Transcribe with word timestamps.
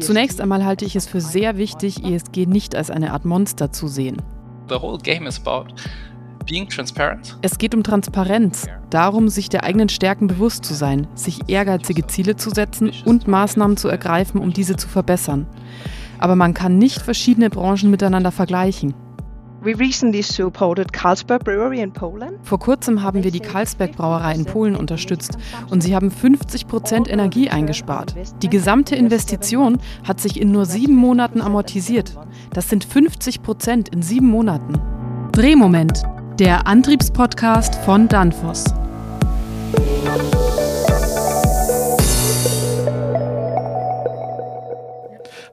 Zunächst 0.00 0.40
einmal 0.40 0.64
halte 0.64 0.84
ich 0.84 0.96
es 0.96 1.06
für 1.06 1.20
sehr 1.20 1.56
wichtig, 1.56 2.04
ESG 2.04 2.46
nicht 2.46 2.74
als 2.74 2.90
eine 2.90 3.12
Art 3.12 3.24
Monster 3.24 3.72
zu 3.72 3.88
sehen. 3.88 4.20
Es 7.42 7.58
geht 7.58 7.74
um 7.74 7.82
Transparenz, 7.82 8.66
darum, 8.90 9.28
sich 9.28 9.48
der 9.48 9.64
eigenen 9.64 9.88
Stärken 9.88 10.26
bewusst 10.26 10.64
zu 10.64 10.74
sein, 10.74 11.06
sich 11.14 11.40
ehrgeizige 11.48 12.06
Ziele 12.06 12.36
zu 12.36 12.50
setzen 12.50 12.90
und 13.04 13.28
Maßnahmen 13.28 13.76
zu 13.76 13.88
ergreifen, 13.88 14.40
um 14.40 14.52
diese 14.52 14.76
zu 14.76 14.88
verbessern. 14.88 15.46
Aber 16.18 16.36
man 16.36 16.54
kann 16.54 16.78
nicht 16.78 17.00
verschiedene 17.02 17.50
Branchen 17.50 17.90
miteinander 17.90 18.32
vergleichen. 18.32 18.94
Vor 22.42 22.58
kurzem 22.58 23.02
haben 23.02 23.22
wir 23.22 23.30
die 23.30 23.40
Carlsberg 23.40 23.92
Brauerei 23.92 24.34
in 24.34 24.46
Polen 24.46 24.74
unterstützt 24.74 25.36
und 25.70 25.82
sie 25.82 25.94
haben 25.94 26.10
50 26.10 26.66
Prozent 26.66 27.08
Energie 27.10 27.50
eingespart. 27.50 28.14
Die 28.42 28.48
gesamte 28.48 28.96
Investition 28.96 29.78
hat 30.04 30.20
sich 30.20 30.40
in 30.40 30.52
nur 30.52 30.64
sieben 30.64 30.96
Monaten 30.96 31.42
amortisiert. 31.42 32.16
Das 32.54 32.70
sind 32.70 32.84
50 32.84 33.42
Prozent 33.42 33.90
in 33.90 34.00
sieben 34.00 34.28
Monaten. 34.28 34.80
Drehmoment, 35.32 36.02
der 36.38 36.66
Antriebspodcast 36.66 37.74
von 37.74 38.08
Danfoss. 38.08 38.64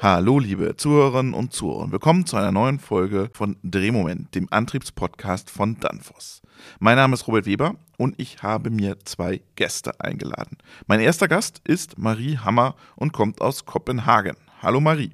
Hallo, 0.07 0.37
liebe 0.37 0.77
Zuhörerinnen 0.77 1.33
und 1.33 1.51
Zuhörer. 1.51 1.91
Willkommen 1.91 2.27
zu 2.27 2.37
einer 2.37 2.51
neuen 2.51 2.77
Folge 2.77 3.31
von 3.33 3.57
Drehmoment, 3.63 4.35
dem 4.35 4.47
Antriebspodcast 4.51 5.49
von 5.49 5.79
Danfoss. 5.79 6.43
Mein 6.77 6.97
Name 6.97 7.15
ist 7.15 7.25
Robert 7.25 7.47
Weber 7.47 7.73
und 7.97 8.13
ich 8.19 8.43
habe 8.43 8.69
mir 8.69 8.99
zwei 9.03 9.41
Gäste 9.55 9.99
eingeladen. 9.99 10.59
Mein 10.85 10.99
erster 10.99 11.27
Gast 11.27 11.59
ist 11.63 11.97
Marie 11.97 12.37
Hammer 12.37 12.75
und 12.95 13.13
kommt 13.13 13.41
aus 13.41 13.65
Kopenhagen. 13.65 14.37
Hallo 14.61 14.79
Marie. 14.79 15.09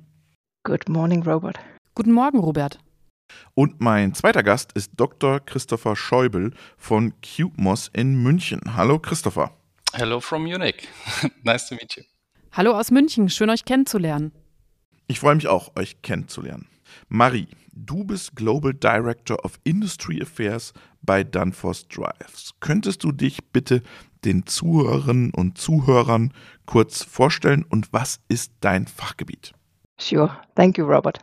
Good 0.65 0.89
morning, 0.89 1.23
Robert. 1.23 1.57
Guten 1.95 2.11
Morgen, 2.11 2.39
Robert. 2.39 2.77
Und 3.53 3.79
mein 3.79 4.13
zweiter 4.13 4.43
Gast 4.43 4.73
ist 4.73 4.91
Dr. 4.98 5.39
Christopher 5.39 5.95
Schäubel 5.95 6.51
von 6.76 7.13
CubeMOS 7.21 7.91
in 7.93 8.21
München. 8.21 8.59
Hallo 8.76 8.99
Christopher. 8.99 9.55
Hello 9.93 10.20
from 10.20 10.43
Munich. 10.43 10.89
nice 11.43 11.70
to 11.70 11.76
meet 11.76 11.95
you. 11.95 12.03
Hallo 12.51 12.77
aus 12.77 12.91
München, 12.91 13.29
schön 13.29 13.49
euch 13.49 13.63
kennenzulernen. 13.63 14.33
Ich 15.12 15.20
freue 15.20 15.35
mich 15.35 15.49
auch, 15.49 15.76
euch 15.76 16.01
kennenzulernen. 16.01 16.67
Marie, 17.09 17.49
du 17.73 18.05
bist 18.05 18.34
Global 18.37 18.73
Director 18.73 19.43
of 19.43 19.59
Industry 19.65 20.21
Affairs 20.21 20.71
bei 21.01 21.26
Danfoss 21.26 21.90
Drives. 21.90 22.54
Könntest 22.62 23.04
du 23.04 23.12
dich 23.12 23.43
bitte 23.51 23.84
den 24.23 24.45
Zuhörerinnen 24.45 25.32
und 25.32 25.57
Zuhörern 25.57 26.34
kurz 26.65 27.04
vorstellen 27.04 27.65
und 27.67 27.91
was 27.91 28.21
ist 28.29 28.54
dein 28.62 28.87
Fachgebiet? 28.87 29.51
Sure. 29.99 30.32
Thank 30.55 30.77
you, 30.77 30.85
Robert. 30.85 31.20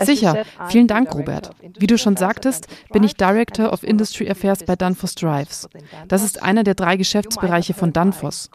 Sicher. 0.00 0.44
Vielen 0.68 0.86
Dank, 0.86 1.14
Robert. 1.14 1.50
Wie 1.78 1.86
du 1.86 1.98
schon 1.98 2.16
sagtest, 2.16 2.68
bin 2.92 3.02
ich 3.02 3.14
Director 3.14 3.72
of 3.72 3.82
Industry 3.82 4.30
Affairs 4.30 4.64
bei 4.64 4.76
Danfoss 4.76 5.14
Drives. 5.14 5.68
Das 6.08 6.22
ist 6.22 6.42
einer 6.42 6.62
der 6.62 6.74
drei 6.74 6.96
Geschäftsbereiche 6.96 7.74
von 7.74 7.92
Danfoss. 7.92 8.50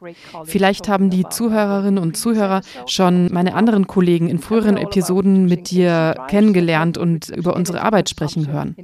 Vielleicht 0.46 0.88
haben 0.88 1.10
die 1.10 1.26
Zuhörerinnen 1.28 2.02
und 2.02 2.16
Zuhörer 2.16 2.62
schon 2.86 3.32
meine 3.34 3.56
anderen 3.56 3.88
Kollegen 3.88 4.30
in 4.30 4.40
früheren 4.40 4.78
Episoden 4.78 5.46
mit 5.46 5.72
dir 5.72 6.16
kennengelernt 6.28 6.98
und 6.98 7.30
über 7.30 7.56
unsere 7.56 7.82
Arbeit 7.82 8.10
sprechen 8.10 8.48
hören. 8.48 8.76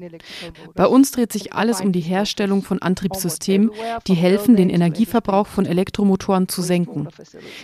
Bei 0.76 0.86
uns 0.86 1.12
dreht 1.12 1.32
sich 1.32 1.54
alles 1.54 1.82
um 1.82 1.92
die 1.92 2.02
Herstellung 2.02 2.62
von 2.62 2.82
Antriebssystemen, 2.82 3.72
die 4.08 4.16
helfen, 4.16 4.56
den 4.56 4.70
Energieverbrauch 4.70 5.48
von 5.48 5.66
Elektromotoren 5.66 6.50
zu 6.50 6.62
senken. 6.62 7.08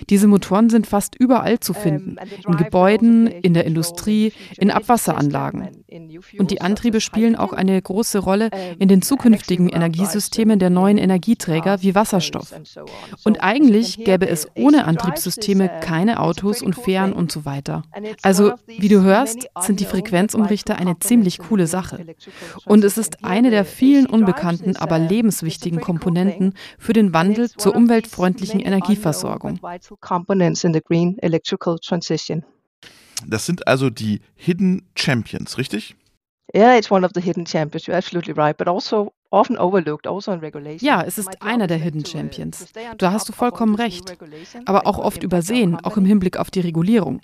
Diese 0.10 0.28
Motoren 0.28 0.70
sind 0.70 0.88
fast 0.88 1.16
überall 1.16 1.60
zu 1.60 1.74
finden, 1.74 2.16
in 2.48 2.58
Gebäuden, 2.58 3.28
in 3.28 3.54
der 3.54 3.66
Industrie, 3.66 4.13
in 4.58 4.72
Abwasseranlagen. 4.72 5.84
Und 6.38 6.52
die 6.52 6.62
Antriebe 6.62 7.02
spielen 7.02 7.36
auch 7.36 7.54
eine 7.54 7.82
große 7.82 8.20
Rolle 8.20 8.50
in 8.80 8.88
den 8.88 9.02
zukünftigen 9.02 9.70
Energiesystemen 9.70 10.60
der 10.60 10.70
neuen 10.70 10.98
Energieträger 10.98 11.82
wie 11.82 11.96
Wasserstoff. 11.96 12.54
Und 13.24 13.44
eigentlich 13.44 14.04
gäbe 14.04 14.28
es 14.28 14.48
ohne 14.56 14.86
Antriebssysteme 14.86 15.70
keine 15.82 16.20
Autos 16.20 16.62
und 16.62 16.76
Fähren 16.76 17.14
und 17.14 17.32
so 17.32 17.46
weiter. 17.46 17.84
Also, 18.22 18.54
wie 18.68 18.90
du 18.90 19.02
hörst, 19.02 19.48
sind 19.60 19.80
die 19.80 19.86
Frequenzumrichter 19.86 20.78
eine 20.78 21.00
ziemlich 21.00 21.40
coole 21.40 21.68
Sache. 21.68 22.06
Und 22.66 22.84
es 22.84 22.98
ist 22.98 23.24
eine 23.24 23.50
der 23.50 23.66
vielen 23.66 24.06
unbekannten, 24.06 24.76
aber 24.76 25.00
lebenswichtigen 25.00 25.82
Komponenten 25.82 26.54
für 26.78 26.94
den 26.94 27.14
Wandel 27.14 27.50
zur 27.50 27.76
umweltfreundlichen 27.76 28.60
Energieversorgung. 28.60 29.60
Das 33.28 33.46
sind 33.46 33.68
also 33.68 33.90
die 33.90 34.22
Hidden 34.36 34.84
Champions, 34.96 35.58
richtig? 35.58 35.96
Yeah, 36.56 36.78
it's 36.78 36.92
one 36.92 37.04
of 37.04 37.14
the 37.16 37.22
hidden 37.22 37.46
champions. 37.46 37.88
You're 37.88 37.96
absolutely 37.96 38.34
right, 38.34 38.56
but 38.56 38.68
also 38.68 39.12
often 39.32 39.58
overlooked, 39.58 40.06
also 40.06 40.32
in 40.32 40.40
regulation. 40.40 40.88
Ja, 40.88 41.02
es 41.02 41.18
ist 41.18 41.42
einer 41.42 41.66
der 41.66 41.78
Hidden 41.78 42.06
Champions. 42.06 42.68
Da 43.00 43.12
hast 43.12 43.28
du 43.28 43.34
vollkommen 43.34 43.74
recht. 43.74 44.16
Aber 44.66 44.86
auch 44.86 45.00
oft 45.00 45.24
übersehen, 45.24 45.78
auch 45.84 45.98
im 45.98 46.06
Hinblick 46.06 46.38
auf 46.38 46.52
die 46.52 46.60
Regulierung. 46.60 47.22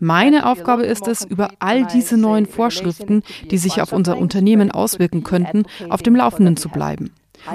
Meine 0.00 0.46
Aufgabe 0.46 0.84
ist 0.84 1.06
es, 1.06 1.24
über 1.24 1.50
all 1.60 1.86
diese 1.86 2.16
neuen 2.16 2.46
Vorschriften, 2.46 3.22
die 3.48 3.58
sich 3.58 3.80
auf 3.80 3.92
unser 3.92 4.18
Unternehmen 4.18 4.72
auswirken 4.72 5.22
könnten, 5.22 5.66
auf 5.88 6.02
dem 6.02 6.16
Laufenden 6.16 6.56
zu 6.56 6.68
bleiben. 6.68 7.12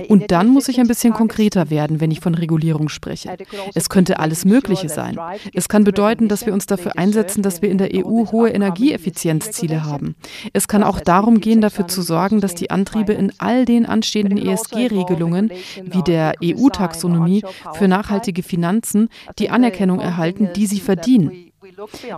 Und 0.08 0.32
dann 0.32 0.48
muss 0.48 0.68
ich 0.68 0.80
ein 0.80 0.88
bisschen 0.88 1.14
konkreter 1.14 1.70
werden, 1.70 2.00
wenn 2.00 2.12
ich 2.12 2.20
von 2.20 2.36
Regulierung 2.36 2.90
spreche. 2.90 3.36
Es 3.74 3.90
könnte 3.90 4.20
alles 4.20 4.46
Mögliche 4.46 4.90
sein. 4.90 5.18
Es 5.54 5.70
kann 5.70 5.84
bedeuten, 5.84 6.28
dass 6.28 6.46
wir 6.46 6.54
uns 6.54 6.66
dafür 6.66 6.98
einsetzen, 6.98 7.42
dass 7.42 7.62
wir 7.62 7.70
in 7.70 7.78
der 7.78 7.90
EU 7.94 8.32
hohe 8.32 8.50
Energieeffizienzziele 8.50 9.86
haben. 9.86 10.16
Es 10.54 10.68
kann 10.68 10.84
auch 10.84 11.00
darum 11.00 11.40
gehen, 11.40 11.62
dafür 11.62 11.88
zu 11.88 12.02
sorgen, 12.02 12.42
dass 12.42 12.56
die 12.56 12.72
Antriebe 12.72 13.14
in 13.14 13.32
all 13.38 13.66
den 13.66 13.86
anstehenden 13.86 14.38
ESG-Regelungen 14.38 15.52
wie 15.84 16.04
der 16.04 16.34
EU-Taxonomie 16.44 17.44
für 17.74 17.88
nachhaltige 17.88 18.44
Finanzen 18.44 19.10
die 19.38 19.50
Anerkennung 19.50 20.00
erhalten, 20.00 20.50
die 20.56 20.66
sie 20.66 20.80
verdienen. 20.80 21.49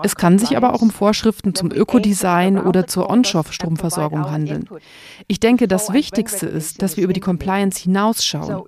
Es 0.03 0.16
kann 0.16 0.39
sich 0.39 0.57
aber 0.57 0.73
auch 0.73 0.81
um 0.81 0.91
Vorschriften 0.91 1.56
zum 1.56 1.72
Ökodesign 1.72 2.57
oder 2.57 2.88
zur 2.88 3.09
Onshore-Stromversorgung 3.09 4.31
handeln. 4.31 4.67
Ich 5.28 5.39
denke, 5.39 5.67
das 5.67 5.94
Wichtigste 5.94 6.45
ist, 6.45 6.81
dass 6.81 6.97
wir 6.97 7.03
über 7.03 7.13
die 7.13 7.19
Compliance 7.19 7.81
hinausschauen. 7.81 8.63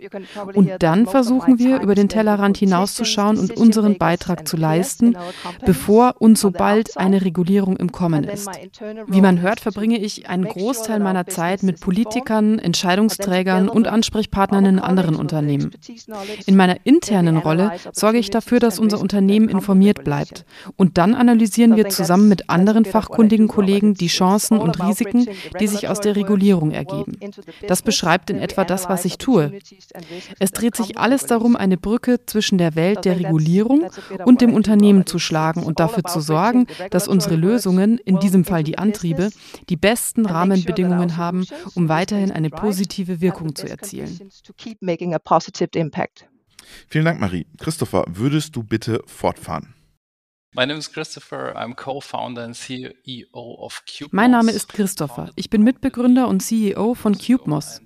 Und 0.53 0.71
dann 0.79 1.05
versuchen 1.05 1.59
wir, 1.59 1.81
über 1.81 1.95
den 1.95 2.09
Tellerrand 2.09 2.57
hinauszuschauen 2.57 3.37
und 3.37 3.55
unseren 3.57 3.97
Beitrag 3.97 4.47
zu 4.47 4.57
leisten, 4.57 5.17
bevor 5.65 6.15
und 6.19 6.37
sobald 6.37 6.97
eine 6.97 7.23
Regulierung 7.23 7.77
im 7.77 7.91
Kommen 7.91 8.23
ist. 8.23 8.49
Wie 9.07 9.21
man 9.21 9.41
hört, 9.41 9.59
verbringe 9.59 9.97
ich 9.97 10.29
einen 10.29 10.45
Großteil 10.45 10.99
meiner 10.99 11.27
Zeit 11.27 11.63
mit 11.63 11.79
Politikern, 11.79 12.59
Entscheidungsträgern 12.59 13.69
und 13.69 13.87
Ansprechpartnern 13.87 14.65
in 14.65 14.79
anderen 14.79 15.15
Unternehmen. 15.15 15.71
In 16.45 16.55
meiner 16.55 16.77
internen 16.83 17.37
Rolle 17.37 17.71
sorge 17.91 18.17
ich 18.17 18.29
dafür, 18.29 18.59
dass 18.59 18.79
unser 18.79 18.99
Unternehmen 18.99 19.49
informiert 19.49 20.03
bleibt 20.03 20.45
und 20.77 20.97
dann 20.97 21.15
analysieren 21.15 21.75
wir 21.75 21.89
zusammen 21.89 22.27
mit 22.27 22.49
anderen 22.49 22.85
fachkundigen 22.85 23.47
Kollegen 23.47 23.93
die 23.93 24.07
Chancen 24.07 24.57
und 24.57 24.83
Risiken, 24.83 25.27
die 25.59 25.67
sich 25.67 25.87
aus 25.87 25.99
der 25.99 26.15
Regulierung 26.15 26.71
ergeben. 26.71 27.17
Das 27.67 27.81
beschreibt 27.81 28.29
in 28.29 28.39
etwa 28.39 28.65
das, 28.65 28.89
was 28.89 29.05
ich 29.05 29.17
tue. 29.17 29.51
Es 30.39 30.51
dreht 30.51 30.75
sich 30.75 30.97
alles 30.97 31.25
darum, 31.25 31.55
eine 31.55 31.77
Brücke 31.77 32.25
zwischen 32.25 32.57
der 32.57 32.75
Welt 32.75 33.05
der 33.05 33.19
Regulierung 33.19 33.89
und 34.25 34.41
dem 34.41 34.53
Unternehmen 34.53 35.05
zu 35.05 35.19
schlagen 35.19 35.63
und 35.63 35.79
dafür 35.79 36.03
zu 36.03 36.19
sorgen, 36.19 36.67
dass 36.89 37.07
unsere 37.07 37.35
Lösungen, 37.35 37.97
in 37.97 38.19
diesem 38.19 38.45
Fall 38.45 38.63
die 38.63 38.77
Antriebe, 38.77 39.29
die 39.69 39.77
besten 39.77 40.25
Rahmenbedingungen 40.25 41.17
haben, 41.17 41.45
um 41.75 41.89
weiterhin 41.89 42.31
eine 42.31 42.49
positive 42.49 43.21
Wirkung 43.21 43.55
zu 43.55 43.69
erzielen. 43.69 44.19
Vielen 46.87 47.05
Dank, 47.05 47.19
Marie. 47.19 47.45
Christopher, 47.57 48.05
würdest 48.07 48.55
du 48.55 48.63
bitte 48.63 49.01
fortfahren? 49.05 49.73
My 50.55 50.67
name 50.67 50.77
is 50.77 50.91
Christopher. 50.91 51.55
I'm 51.55 51.75
co-founder 51.75 52.43
and 52.43 52.53
CEO 52.53 53.57
of 53.57 53.81
CubeMOS. 53.87 54.13
Mein 54.13 54.29
Name 54.29 54.51
ist 54.51 54.69
Christopher. 54.69 55.31
Ich 55.35 55.49
bin 55.49 55.63
Mitbegründer 55.63 56.27
und 56.27 56.43
CEO 56.43 56.93
von 56.93 57.17
CubeMOS. 57.17 57.81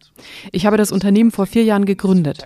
Ich 0.51 0.65
habe 0.65 0.75
das 0.75 0.91
Unternehmen 0.91 1.31
vor 1.31 1.45
vier 1.45 1.63
Jahren 1.63 1.85
gegründet. 1.85 2.45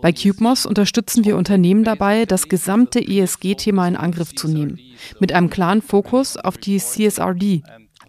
Bei 0.00 0.10
CubeMOS 0.10 0.64
unterstützen 0.64 1.26
wir 1.26 1.36
Unternehmen 1.36 1.84
dabei, 1.84 2.24
das 2.24 2.48
gesamte 2.48 2.98
ESG-Thema 3.06 3.86
in 3.86 3.96
Angriff 3.96 4.34
zu 4.34 4.48
nehmen, 4.48 4.80
mit 5.20 5.32
einem 5.32 5.50
klaren 5.50 5.82
Fokus 5.82 6.38
auf 6.38 6.56
die 6.56 6.78
CSRD, 6.78 7.62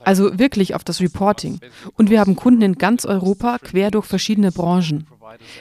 also 0.06 0.40
wirklich 0.40 0.76
auf 0.76 0.86
das 0.86 1.02
Reporting. 1.02 1.60
Und 1.98 2.10
wir 2.10 2.22
haben 2.22 2.38
Kunden 2.38 2.62
in 2.62 2.76
ganz 2.76 3.04
Europa, 3.04 3.58
quer 3.60 3.92
durch 3.92 4.06
verschiedene 4.06 4.54
Branchen. 4.54 5.08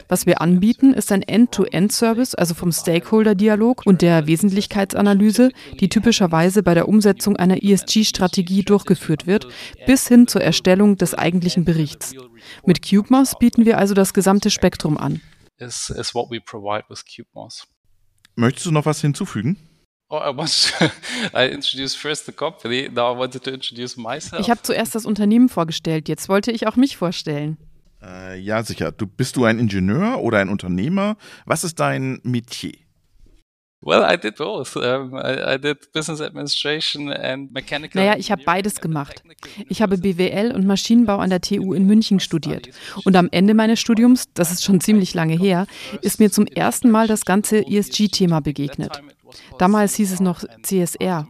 Was 0.08 0.26
wir 0.26 0.40
anbieten, 0.40 0.94
ist 0.94 1.12
ein 1.12 1.22
End-to-End-Service, 1.22 2.34
also 2.34 2.54
vom 2.54 2.72
Stakeholder-Dialog 2.72 3.82
und 3.86 4.02
der 4.02 4.26
Wesentlichkeitsanalyse, 4.26 5.50
die 5.80 5.88
typischerweise 5.88 6.62
bei 6.62 6.74
der 6.74 6.88
Umsetzung 6.88 7.36
einer 7.36 7.62
ESG-Strategie 7.62 8.62
durchgeführt 8.62 9.26
wird, 9.26 9.48
bis 9.86 10.08
hin 10.08 10.26
zur 10.26 10.42
Erstellung 10.42 10.96
des 10.96 11.14
eigentlichen 11.14 11.64
Berichts. 11.64 12.14
Mit 12.64 12.82
CubeMOS 12.82 13.38
bieten 13.38 13.64
wir 13.64 13.78
also 13.78 13.94
das 13.94 14.14
gesamte 14.14 14.50
Spektrum 14.50 14.96
an. 14.96 15.20
Is, 15.58 15.90
is 15.90 16.14
what 16.14 16.30
we 16.30 16.40
provide 16.40 16.84
with 16.88 17.04
CubeMOS. 17.04 17.66
Möchtest 18.36 18.66
du 18.66 18.70
noch 18.70 18.86
was 18.86 19.00
hinzufügen? 19.00 19.58
Oh, 20.10 20.16
ich 20.42 20.72
habe 24.50 24.62
zuerst 24.62 24.94
das 24.94 25.04
Unternehmen 25.04 25.50
vorgestellt, 25.50 26.08
jetzt 26.08 26.30
wollte 26.30 26.50
ich 26.50 26.66
auch 26.66 26.76
mich 26.76 26.96
vorstellen. 26.96 27.58
Äh, 28.02 28.38
ja, 28.38 28.62
sicher. 28.62 28.92
Du, 28.92 29.06
bist 29.06 29.36
du 29.36 29.44
ein 29.44 29.58
Ingenieur 29.58 30.20
oder 30.20 30.38
ein 30.38 30.48
Unternehmer? 30.48 31.16
Was 31.46 31.64
ist 31.64 31.80
dein 31.80 32.20
Metier? 32.22 32.72
Well, 33.80 34.02
I 34.02 34.16
did 34.16 34.36
both. 34.36 34.76
Um, 34.76 35.14
I, 35.14 35.54
I, 35.54 35.56
did 35.56 35.92
business 35.92 36.20
administration 36.20 37.12
and 37.12 37.52
mechanical. 37.52 38.02
Naja, 38.02 38.18
ich 38.18 38.32
habe 38.32 38.42
beides 38.44 38.80
gemacht. 38.80 39.22
Ich 39.68 39.80
habe 39.82 39.98
BWL 39.98 40.50
und 40.52 40.66
Maschinenbau 40.66 41.18
an 41.18 41.30
der 41.30 41.40
TU 41.40 41.72
in 41.74 41.86
München 41.86 42.18
studiert. 42.18 42.70
Und 43.04 43.14
am 43.14 43.28
Ende 43.30 43.54
meines 43.54 43.78
Studiums, 43.78 44.32
das 44.34 44.50
ist 44.50 44.64
schon 44.64 44.80
ziemlich 44.80 45.14
lange 45.14 45.38
her, 45.38 45.68
ist 46.02 46.18
mir 46.18 46.32
zum 46.32 46.46
ersten 46.46 46.90
Mal 46.90 47.06
das 47.06 47.24
ganze 47.24 47.64
ESG-Thema 47.64 48.40
begegnet. 48.40 49.00
Damals 49.58 49.94
hieß 49.94 50.12
es 50.12 50.20
noch 50.20 50.44
CSR. 50.62 51.26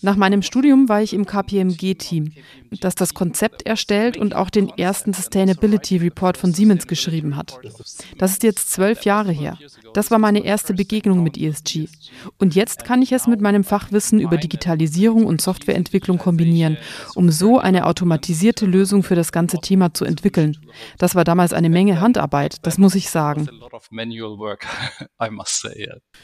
Nach 0.00 0.16
meinem 0.16 0.42
Studium 0.42 0.88
war 0.88 1.02
ich 1.02 1.14
im 1.14 1.26
KPMG-Team, 1.26 2.32
das 2.80 2.94
das 2.94 3.14
Konzept 3.14 3.66
erstellt 3.66 4.16
und 4.16 4.34
auch 4.34 4.50
den 4.50 4.68
ersten 4.70 5.12
Sustainability 5.12 5.98
Report 5.98 6.36
von 6.36 6.52
Siemens 6.52 6.86
geschrieben 6.86 7.36
hat. 7.36 7.58
Das 8.18 8.32
ist 8.32 8.42
jetzt 8.42 8.70
zwölf 8.70 9.04
Jahre 9.04 9.32
her. 9.32 9.58
Das 9.94 10.10
war 10.10 10.18
meine 10.18 10.44
erste 10.44 10.74
Begegnung 10.74 11.22
mit 11.22 11.38
ESG. 11.38 11.88
Und 12.38 12.54
jetzt 12.54 12.84
kann 12.84 13.02
ich 13.02 13.12
es 13.12 13.26
mit 13.26 13.40
meinem 13.40 13.64
Fachwissen 13.64 14.20
über 14.20 14.36
Digitalisierung 14.36 15.26
und 15.26 15.40
Softwareentwicklung 15.40 16.18
kombinieren, 16.18 16.76
um 17.14 17.30
so 17.30 17.58
eine 17.58 17.86
automatisierte 17.86 18.66
Lösung 18.66 19.02
für 19.02 19.14
das 19.14 19.32
ganze 19.32 19.58
Thema 19.58 19.94
zu 19.94 20.04
entwickeln. 20.04 20.56
Das 20.98 21.14
war 21.14 21.24
damals 21.24 21.52
eine 21.52 21.68
Menge 21.68 22.00
Handarbeit, 22.00 22.66
das 22.66 22.78
muss 22.78 22.94
ich 22.94 23.10
sagen. 23.10 23.48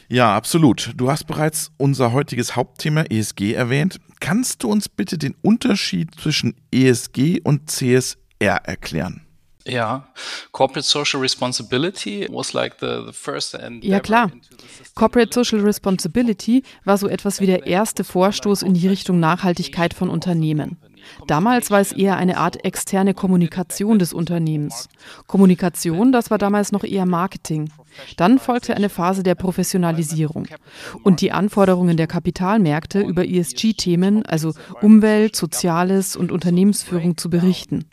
Ja, 0.09 0.35
absolut. 0.35 0.91
Du 0.95 1.08
hast 1.11 1.25
bereits 1.27 1.71
unser 1.77 2.11
heutiges 2.11 2.55
Hauptthema 2.55 3.03
ESG 3.03 3.53
erwähnt. 3.53 3.99
Kannst 4.19 4.63
du 4.63 4.69
uns 4.69 4.89
bitte 4.89 5.17
den 5.17 5.35
Unterschied 5.41 6.15
zwischen 6.15 6.55
ESG 6.71 7.41
und 7.43 7.69
CSR 7.69 8.17
erklären? 8.63 9.21
Ja, 9.65 10.07
Corporate 10.51 10.87
Social 10.87 11.19
Responsibility 11.19 12.27
was 12.31 12.53
like 12.53 12.77
the, 12.79 13.03
the 13.05 13.13
first 13.13 13.57
Ja 13.81 13.99
klar. 13.99 14.31
Corporate 14.95 15.33
Social 15.33 15.59
Responsibility 15.59 16.63
war 16.85 16.97
so 16.97 17.07
etwas 17.07 17.39
wie 17.39 17.45
der 17.45 17.67
erste 17.67 18.03
Vorstoß 18.03 18.63
in 18.63 18.73
die 18.73 18.87
Richtung 18.87 19.19
Nachhaltigkeit 19.19 19.93
von 19.93 20.09
Unternehmen. 20.09 20.77
Damals 21.27 21.71
war 21.71 21.79
es 21.79 21.91
eher 21.91 22.17
eine 22.17 22.37
Art 22.37 22.63
externe 22.63 23.13
Kommunikation 23.13 23.99
des 23.99 24.13
Unternehmens. 24.13 24.89
Kommunikation, 25.27 26.11
das 26.11 26.31
war 26.31 26.37
damals 26.37 26.71
noch 26.71 26.83
eher 26.83 27.05
Marketing. 27.05 27.69
Dann 28.17 28.39
folgte 28.39 28.75
eine 28.75 28.89
Phase 28.89 29.23
der 29.23 29.35
Professionalisierung. 29.35 30.47
Und 31.03 31.21
die 31.21 31.31
Anforderungen 31.31 31.97
der 31.97 32.07
Kapitalmärkte 32.07 33.01
über 33.01 33.27
ESG-Themen, 33.27 34.25
also 34.25 34.53
Umwelt, 34.81 35.35
Soziales 35.35 36.15
und 36.15 36.31
Unternehmensführung 36.31 37.17
zu 37.17 37.29
berichten. 37.29 37.85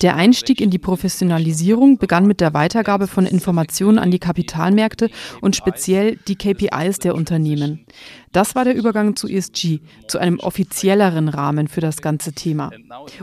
Der 0.00 0.16
Einstieg 0.16 0.60
in 0.60 0.70
die 0.70 0.78
Professionalisierung 0.78 1.98
begann 1.98 2.26
mit 2.26 2.40
der 2.40 2.54
Weitergabe 2.54 3.06
von 3.06 3.26
Informationen 3.26 3.98
an 3.98 4.10
die 4.10 4.18
Kapitalmärkte 4.18 5.10
und 5.40 5.56
speziell 5.56 6.16
die 6.28 6.36
KPIs 6.36 6.98
der 6.98 7.14
Unternehmen. 7.14 7.86
Das 8.32 8.54
war 8.54 8.64
der 8.64 8.74
Übergang 8.74 9.16
zu 9.16 9.28
ESG, 9.28 9.80
zu 10.08 10.18
einem 10.18 10.38
offizielleren 10.38 11.28
Rahmen 11.28 11.68
für 11.68 11.80
das 11.80 12.00
ganze 12.00 12.32
Thema. 12.32 12.70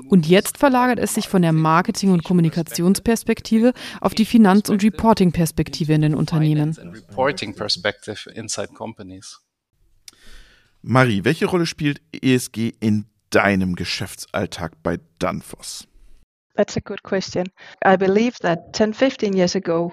Und 0.10 0.28
jetzt 0.28 0.58
verlagert 0.58 1.00
es 1.00 1.16
sich 1.16 1.28
von 1.28 1.42
der 1.42 1.54
Marketing- 1.54 2.12
und 2.12 2.24
Kommunikationsperspektive 2.24 3.74
auf 4.02 4.14
die 4.14 4.26
Finanz- 4.26 4.70
und 4.70 4.84
Reporting-Perspektive 4.84 5.94
in 5.94 6.02
den 6.02 6.16
Unternehmen. 6.16 6.78
Marie, 10.82 11.26
welche 11.26 11.46
Rolle 11.46 11.66
spielt 11.66 12.02
ESG 12.14 12.74
in 12.80 13.06
deinem 13.32 13.76
Geschäftsalltag 13.76 14.82
bei 14.82 15.00
Danfoss? 15.20 15.89
That's 16.56 16.76
a 16.78 16.82
good 16.82 17.04
question. 17.04 17.48
I 17.86 17.96
believe 17.98 18.40
that 18.42 18.74
10, 18.74 18.94
15 18.94 19.34
years 19.34 19.56
ago 19.56 19.92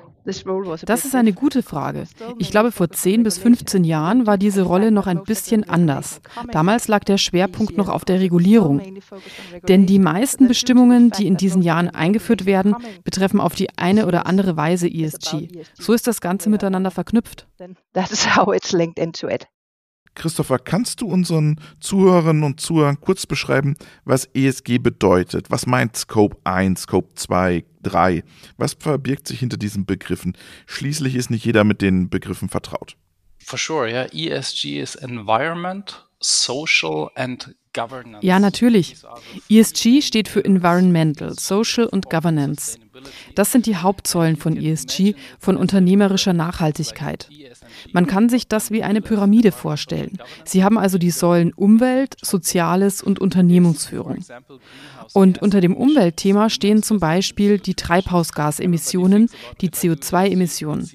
das 0.86 1.04
ist 1.04 1.14
eine 1.14 1.32
gute 1.32 1.62
Frage. 1.62 2.04
Ich 2.38 2.50
glaube, 2.50 2.72
vor 2.72 2.90
10 2.90 3.22
bis 3.22 3.38
15 3.38 3.84
Jahren 3.84 4.26
war 4.26 4.36
diese 4.38 4.62
Rolle 4.62 4.90
noch 4.90 5.06
ein 5.06 5.22
bisschen 5.22 5.68
anders. 5.68 6.20
Damals 6.50 6.88
lag 6.88 7.04
der 7.04 7.16
Schwerpunkt 7.16 7.76
noch 7.76 7.88
auf 7.88 8.04
der 8.04 8.18
Regulierung. 8.20 8.82
Denn 9.68 9.86
die 9.86 10.00
meisten 10.00 10.48
Bestimmungen, 10.48 11.12
die 11.12 11.28
in 11.28 11.36
diesen 11.36 11.62
Jahren 11.62 11.88
eingeführt 11.88 12.44
werden, 12.44 12.74
betreffen 13.04 13.40
auf 13.40 13.54
die 13.54 13.68
eine 13.78 14.06
oder 14.06 14.26
andere 14.26 14.56
Weise 14.56 14.88
ESG. 14.88 15.48
So 15.74 15.92
ist 15.92 16.08
das 16.08 16.20
Ganze 16.20 16.50
miteinander 16.50 16.90
verknüpft. 16.90 17.46
Christopher, 20.16 20.58
kannst 20.58 21.00
du 21.00 21.06
unseren 21.06 21.60
Zuhörerinnen 21.78 22.42
und 22.42 22.60
Zuhörern 22.60 23.00
kurz 23.00 23.26
beschreiben, 23.26 23.76
was 24.04 24.28
ESG 24.34 24.78
bedeutet? 24.78 25.50
Was 25.50 25.66
meint 25.66 25.96
Scope 25.96 26.36
1, 26.42 26.82
Scope 26.82 27.14
2, 27.14 27.64
3? 27.82 28.24
Was 28.56 28.74
verbirgt 28.74 29.28
sich 29.28 29.38
hinter 29.38 29.58
diesen 29.58 29.86
Begriffen? 29.86 30.36
Schließlich 30.66 31.14
ist 31.14 31.30
nicht 31.30 31.44
jeder 31.44 31.62
mit 31.62 31.82
den 31.82 32.10
Begriffen 32.10 32.48
vertraut. 32.48 32.96
For 33.38 33.58
sure, 33.58 33.88
yeah. 33.88 34.06
ESG 34.12 34.80
is 34.80 34.96
Environment, 34.96 36.04
Social 36.18 37.10
and 37.14 37.54
Governance. 37.72 38.26
Ja, 38.26 38.40
natürlich. 38.40 38.96
ESG 39.48 40.00
steht 40.00 40.28
für 40.28 40.44
Environmental, 40.44 41.34
Social 41.38 41.86
und 41.86 42.10
Governance. 42.10 42.78
Das 43.34 43.52
sind 43.52 43.66
die 43.66 43.76
Hauptsäulen 43.76 44.36
von 44.36 44.56
ESG, 44.56 45.14
von 45.38 45.56
unternehmerischer 45.56 46.32
Nachhaltigkeit. 46.32 47.28
Man 47.92 48.06
kann 48.06 48.28
sich 48.28 48.48
das 48.48 48.70
wie 48.70 48.82
eine 48.82 49.00
Pyramide 49.00 49.52
vorstellen. 49.52 50.18
Sie 50.44 50.64
haben 50.64 50.78
also 50.78 50.98
die 50.98 51.10
Säulen 51.10 51.52
Umwelt, 51.52 52.16
Soziales 52.22 53.02
und 53.02 53.18
Unternehmensführung. 53.18 54.24
Und 55.12 55.42
unter 55.42 55.60
dem 55.60 55.76
Umweltthema 55.76 56.50
stehen 56.50 56.82
zum 56.82 57.00
Beispiel 57.00 57.58
die 57.58 57.74
Treibhausgasemissionen, 57.74 59.28
die 59.60 59.70
CO2-Emissionen. 59.70 60.90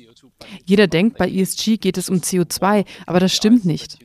Jeder 0.65 0.87
denkt, 0.87 1.17
bei 1.17 1.29
ESG 1.29 1.77
geht 1.77 1.97
es 1.97 2.09
um 2.09 2.17
CO2, 2.17 2.85
aber 3.05 3.19
das 3.19 3.33
stimmt 3.33 3.65
nicht. 3.65 3.99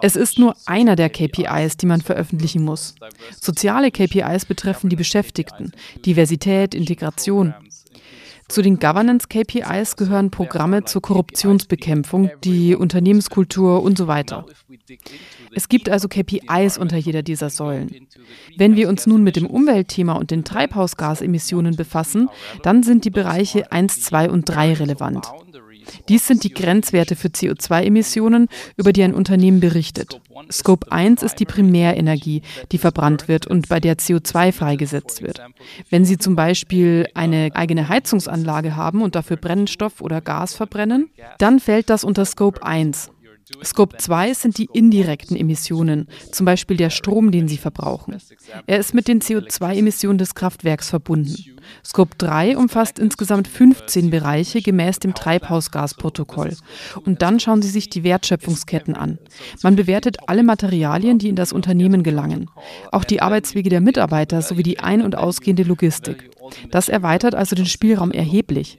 Es 0.00 0.16
ist 0.16 0.38
nur 0.38 0.56
einer 0.66 0.96
der 0.96 1.10
KPIs, 1.10 1.76
die 1.76 1.86
man 1.86 2.00
veröffentlichen 2.00 2.64
muss. 2.64 2.94
Soziale 3.40 3.90
KPIs 3.90 4.44
betreffen 4.44 4.90
die 4.90 4.96
Beschäftigten, 4.96 5.72
Diversität, 6.04 6.74
Integration. 6.74 7.54
Zu 8.48 8.62
den 8.62 8.78
Governance-KPIs 8.78 9.96
gehören 9.96 10.30
Programme 10.30 10.84
zur 10.84 11.02
Korruptionsbekämpfung, 11.02 12.30
die 12.44 12.76
Unternehmenskultur 12.76 13.82
und 13.82 13.98
so 13.98 14.06
weiter. 14.06 14.46
Es 15.52 15.68
gibt 15.68 15.88
also 15.88 16.06
KPIs 16.06 16.78
unter 16.78 16.96
jeder 16.96 17.22
dieser 17.22 17.50
Säulen. 17.50 18.06
Wenn 18.56 18.76
wir 18.76 18.88
uns 18.88 19.06
nun 19.06 19.24
mit 19.24 19.34
dem 19.34 19.46
Umweltthema 19.46 20.12
und 20.12 20.30
den 20.30 20.44
Treibhausgasemissionen 20.44 21.74
befassen, 21.74 22.28
dann 22.62 22.84
sind 22.84 23.04
die 23.04 23.10
Bereiche 23.10 23.72
1, 23.72 24.02
2 24.02 24.30
und 24.30 24.44
3 24.48 24.74
relevant. 24.74 25.26
Dies 26.08 26.26
sind 26.26 26.44
die 26.44 26.52
Grenzwerte 26.52 27.16
für 27.16 27.28
CO2-Emissionen, 27.28 28.48
über 28.76 28.92
die 28.92 29.02
ein 29.02 29.14
Unternehmen 29.14 29.60
berichtet. 29.60 30.20
Scope 30.50 30.90
1 30.90 31.22
ist 31.22 31.36
die 31.36 31.44
Primärenergie, 31.44 32.42
die 32.72 32.78
verbrannt 32.78 33.28
wird 33.28 33.46
und 33.46 33.68
bei 33.68 33.80
der 33.80 33.96
CO2 33.96 34.52
freigesetzt 34.52 35.22
wird. 35.22 35.40
Wenn 35.90 36.04
Sie 36.04 36.18
zum 36.18 36.36
Beispiel 36.36 37.06
eine 37.14 37.50
eigene 37.54 37.88
Heizungsanlage 37.88 38.76
haben 38.76 39.02
und 39.02 39.14
dafür 39.14 39.36
Brennstoff 39.36 40.00
oder 40.00 40.20
Gas 40.20 40.54
verbrennen, 40.54 41.10
dann 41.38 41.60
fällt 41.60 41.90
das 41.90 42.04
unter 42.04 42.24
Scope 42.24 42.62
1. 42.62 43.10
Scope 43.62 43.96
2 43.96 44.34
sind 44.34 44.58
die 44.58 44.68
indirekten 44.72 45.36
Emissionen, 45.36 46.08
zum 46.32 46.46
Beispiel 46.46 46.76
der 46.76 46.90
Strom, 46.90 47.30
den 47.30 47.46
sie 47.46 47.58
verbrauchen. 47.58 48.16
Er 48.66 48.78
ist 48.78 48.92
mit 48.92 49.06
den 49.06 49.20
CO2-Emissionen 49.20 50.18
des 50.18 50.34
Kraftwerks 50.34 50.90
verbunden. 50.90 51.36
Scope 51.84 52.16
3 52.18 52.56
umfasst 52.56 52.98
insgesamt 52.98 53.46
15 53.46 54.10
Bereiche 54.10 54.62
gemäß 54.62 54.98
dem 54.98 55.14
Treibhausgasprotokoll. 55.14 56.56
Und 57.04 57.22
dann 57.22 57.38
schauen 57.38 57.62
Sie 57.62 57.68
sich 57.68 57.88
die 57.88 58.02
Wertschöpfungsketten 58.02 58.94
an. 58.94 59.18
Man 59.62 59.76
bewertet 59.76 60.16
alle 60.26 60.42
Materialien, 60.42 61.18
die 61.18 61.28
in 61.28 61.36
das 61.36 61.52
Unternehmen 61.52 62.02
gelangen, 62.02 62.50
auch 62.90 63.04
die 63.04 63.22
Arbeitswege 63.22 63.70
der 63.70 63.80
Mitarbeiter 63.80 64.42
sowie 64.42 64.64
die 64.64 64.80
ein- 64.80 65.02
und 65.02 65.16
ausgehende 65.16 65.62
Logistik. 65.62 66.30
Das 66.70 66.88
erweitert 66.88 67.34
also 67.34 67.56
den 67.56 67.66
Spielraum 67.66 68.10
erheblich. 68.10 68.78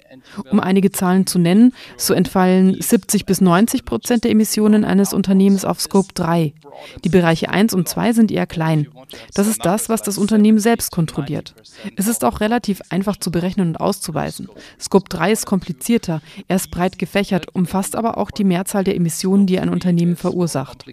Um 0.51 0.59
einige 0.59 0.91
Zahlen 0.91 1.25
zu 1.27 1.39
nennen, 1.39 1.73
so 1.95 2.13
entfallen 2.13 2.81
70 2.81 3.25
bis 3.25 3.41
90 3.41 3.85
Prozent 3.85 4.23
der 4.23 4.31
Emissionen 4.31 4.83
eines 4.83 5.13
Unternehmens 5.13 5.65
auf 5.65 5.79
Scope 5.79 6.13
3. 6.13 6.53
Die 7.03 7.09
Bereiche 7.09 7.49
1 7.49 7.73
und 7.73 7.87
2 7.87 8.13
sind 8.13 8.31
eher 8.31 8.47
klein. 8.47 8.87
Das 9.33 9.47
ist 9.47 9.65
das, 9.65 9.89
was 9.89 10.01
das 10.01 10.17
Unternehmen 10.17 10.59
selbst 10.59 10.91
kontrolliert. 10.91 11.55
Es 11.95 12.07
ist 12.07 12.23
auch 12.23 12.39
relativ 12.39 12.81
einfach 12.89 13.17
zu 13.17 13.31
berechnen 13.31 13.69
und 13.69 13.77
auszuweisen. 13.77 14.49
Scope 14.79 15.09
3 15.09 15.31
ist 15.31 15.45
komplizierter, 15.45 16.21
er 16.47 16.57
ist 16.57 16.71
breit 16.71 16.99
gefächert, 16.99 17.53
umfasst 17.55 17.95
aber 17.95 18.17
auch 18.17 18.31
die 18.31 18.43
Mehrzahl 18.43 18.83
der 18.83 18.95
Emissionen, 18.95 19.47
die 19.47 19.59
ein 19.59 19.69
Unternehmen 19.69 20.15
verursacht. 20.15 20.85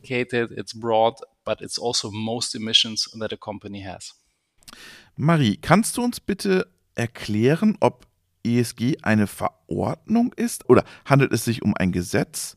Marie, 5.17 5.57
kannst 5.57 5.97
du 5.97 6.03
uns 6.03 6.19
bitte 6.19 6.67
erklären, 6.97 7.77
ob 7.81 8.07
ESG 8.45 8.99
eine 9.03 9.27
Verordnung 9.27 10.33
ist 10.35 10.69
oder 10.69 10.85
handelt 11.05 11.33
es 11.33 11.45
sich 11.45 11.63
um 11.63 11.75
ein 11.77 11.93
Gesetz? 11.93 12.57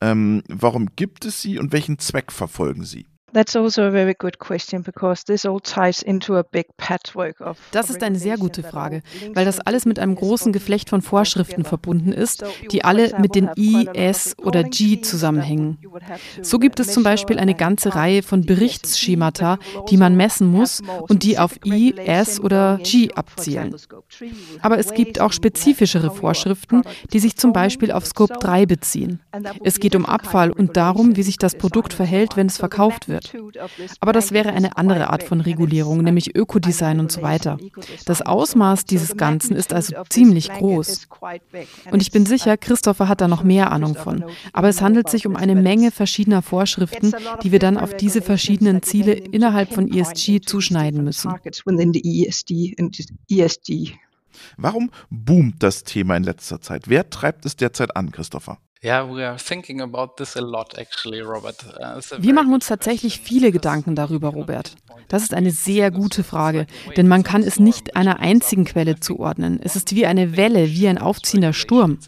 Ähm, 0.00 0.42
warum 0.48 0.88
gibt 0.96 1.24
es 1.24 1.42
sie 1.42 1.58
und 1.58 1.72
welchen 1.72 1.98
Zweck 1.98 2.32
verfolgen 2.32 2.84
sie? 2.84 3.06
Das 7.72 7.90
ist 7.90 8.02
eine 8.02 8.18
sehr 8.18 8.38
gute 8.38 8.62
Frage, 8.62 9.02
weil 9.34 9.44
das 9.44 9.60
alles 9.60 9.84
mit 9.84 9.98
einem 9.98 10.14
großen 10.14 10.52
Geflecht 10.52 10.88
von 10.88 11.02
Vorschriften 11.02 11.64
verbunden 11.64 12.12
ist, 12.12 12.44
die 12.72 12.84
alle 12.84 13.12
mit 13.18 13.34
den 13.34 13.50
I, 13.56 13.86
S 13.92 14.34
oder 14.42 14.64
G 14.64 15.02
zusammenhängen. 15.02 15.78
So 16.40 16.58
gibt 16.58 16.80
es 16.80 16.92
zum 16.92 17.02
Beispiel 17.02 17.38
eine 17.38 17.54
ganze 17.54 17.94
Reihe 17.94 18.22
von 18.22 18.46
Berichtsschemata, 18.46 19.58
die 19.90 19.98
man 19.98 20.16
messen 20.16 20.50
muss 20.50 20.82
und 21.08 21.22
die 21.22 21.38
auf 21.38 21.64
I, 21.66 21.94
S 21.98 22.40
oder 22.40 22.78
G 22.82 23.12
abzielen. 23.12 23.76
Aber 24.62 24.78
es 24.78 24.94
gibt 24.94 25.20
auch 25.20 25.32
spezifischere 25.32 26.10
Vorschriften, 26.10 26.82
die 27.12 27.18
sich 27.18 27.36
zum 27.36 27.52
Beispiel 27.52 27.92
auf 27.92 28.06
Scope 28.06 28.38
3 28.40 28.64
beziehen. 28.64 29.20
Es 29.62 29.80
geht 29.80 29.94
um 29.94 30.06
Abfall 30.06 30.50
und 30.50 30.78
darum, 30.78 31.16
wie 31.16 31.22
sich 31.22 31.36
das 31.36 31.56
Produkt 31.56 31.92
verhält, 31.92 32.36
wenn 32.36 32.46
es 32.46 32.56
verkauft 32.56 33.08
wird 33.08 33.17
wird. 33.18 33.58
Aber 34.00 34.12
das 34.12 34.32
wäre 34.32 34.52
eine 34.52 34.76
andere 34.76 35.10
Art 35.10 35.22
von 35.22 35.40
Regulierung, 35.40 36.02
nämlich 36.02 36.34
Ökodesign 36.34 37.00
und 37.00 37.12
so 37.12 37.22
weiter. 37.22 37.58
Das 38.04 38.22
Ausmaß 38.22 38.84
dieses 38.84 39.16
Ganzen 39.16 39.56
ist 39.56 39.72
also 39.72 39.94
ziemlich 40.08 40.50
groß. 40.50 41.08
Und 41.90 42.02
ich 42.02 42.10
bin 42.10 42.26
sicher, 42.26 42.56
Christopher 42.56 43.08
hat 43.08 43.20
da 43.20 43.28
noch 43.28 43.42
mehr 43.42 43.72
Ahnung 43.72 43.94
von. 43.94 44.24
Aber 44.52 44.68
es 44.68 44.80
handelt 44.80 45.08
sich 45.08 45.26
um 45.26 45.36
eine 45.36 45.54
Menge 45.54 45.90
verschiedener 45.90 46.42
Vorschriften, 46.42 47.12
die 47.42 47.52
wir 47.52 47.58
dann 47.58 47.76
auf 47.76 47.96
diese 47.96 48.22
verschiedenen 48.22 48.82
Ziele 48.82 49.12
innerhalb 49.12 49.72
von 49.72 49.92
ESG 49.92 50.40
zuschneiden 50.40 51.04
müssen. 51.04 51.32
Warum 54.56 54.90
boomt 55.10 55.62
das 55.62 55.84
Thema 55.84 56.16
in 56.16 56.22
letzter 56.22 56.60
Zeit? 56.60 56.88
Wer 56.88 57.10
treibt 57.10 57.44
es 57.44 57.56
derzeit 57.56 57.96
an, 57.96 58.12
Christopher? 58.12 58.58
Uh, 58.84 58.88
Wir 62.18 62.34
machen 62.34 62.54
uns 62.54 62.68
tatsächlich 62.68 63.20
viele 63.20 63.50
Gedanken 63.50 63.96
darüber, 63.96 64.28
Robert. 64.28 64.76
Das 65.08 65.22
ist 65.22 65.34
eine 65.34 65.50
sehr 65.50 65.90
gute 65.90 66.22
Frage, 66.22 66.66
denn 66.96 67.08
man 67.08 67.24
kann 67.24 67.42
es 67.42 67.58
nicht 67.58 67.96
einer 67.96 68.20
einzigen 68.20 68.64
Quelle 68.64 69.00
zuordnen. 69.00 69.58
Es 69.62 69.74
ist 69.74 69.96
wie 69.96 70.06
eine 70.06 70.36
Welle, 70.36 70.70
wie 70.70 70.86
ein 70.86 70.98
aufziehender 70.98 71.52
Sturm. 71.52 71.98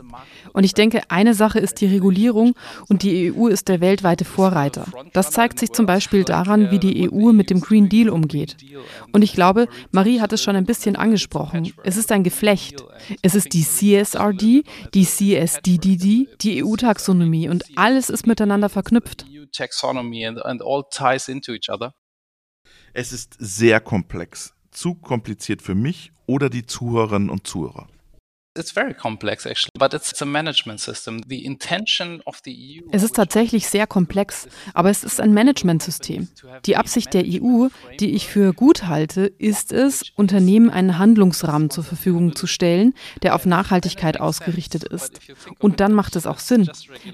Und 0.52 0.64
ich 0.64 0.74
denke, 0.74 1.02
eine 1.08 1.34
Sache 1.34 1.58
ist 1.58 1.80
die 1.80 1.86
Regulierung 1.86 2.54
und 2.88 3.02
die 3.02 3.32
EU 3.32 3.46
ist 3.46 3.68
der 3.68 3.80
weltweite 3.80 4.24
Vorreiter. 4.24 4.86
Das 5.12 5.30
zeigt 5.30 5.58
sich 5.58 5.72
zum 5.72 5.86
Beispiel 5.86 6.24
daran, 6.24 6.70
wie 6.70 6.78
die 6.78 7.10
EU 7.10 7.32
mit 7.32 7.50
dem 7.50 7.60
Green 7.60 7.88
Deal 7.88 8.08
umgeht. 8.08 8.56
Und 9.12 9.22
ich 9.22 9.32
glaube, 9.32 9.68
Marie 9.90 10.20
hat 10.20 10.32
es 10.32 10.42
schon 10.42 10.56
ein 10.56 10.64
bisschen 10.64 10.96
angesprochen. 10.96 11.72
Es 11.84 11.96
ist 11.96 12.12
ein 12.12 12.24
Geflecht. 12.24 12.84
Es 13.22 13.34
ist 13.34 13.54
die 13.54 13.64
CSRD, 13.64 14.64
die 14.94 15.04
CSDDD, 15.04 16.28
die 16.40 16.64
EU-Taxonomie 16.64 17.48
und 17.48 17.64
alles 17.76 18.10
ist 18.10 18.26
miteinander 18.26 18.68
verknüpft. 18.68 19.26
Es 22.92 23.12
ist 23.12 23.36
sehr 23.38 23.80
komplex. 23.80 24.54
Zu 24.70 24.94
kompliziert 24.94 25.62
für 25.62 25.74
mich 25.74 26.12
oder 26.26 26.48
die 26.48 26.66
Zuhörerinnen 26.66 27.30
und 27.30 27.46
Zuhörer. 27.46 27.88
Es 32.90 33.04
ist 33.04 33.14
tatsächlich 33.14 33.68
sehr 33.68 33.86
komplex, 33.86 34.48
aber 34.74 34.90
es 34.90 35.04
ist 35.04 35.20
ein 35.20 35.32
Managementsystem. 35.32 36.28
Die 36.66 36.76
Absicht 36.76 37.14
der 37.14 37.22
EU, 37.24 37.68
die 38.00 38.10
ich 38.10 38.26
für 38.26 38.52
gut 38.52 38.88
halte, 38.88 39.26
ist 39.26 39.70
es, 39.70 40.02
Unternehmen 40.16 40.68
einen 40.68 40.98
Handlungsrahmen 40.98 41.70
zur 41.70 41.84
Verfügung 41.84 42.34
zu 42.34 42.48
stellen, 42.48 42.94
der 43.22 43.36
auf 43.36 43.46
Nachhaltigkeit 43.46 44.18
ausgerichtet 44.18 44.82
ist. 44.82 45.20
Und 45.60 45.78
dann 45.78 45.92
macht 45.92 46.16
es 46.16 46.26
auch 46.26 46.40
Sinn. 46.40 46.68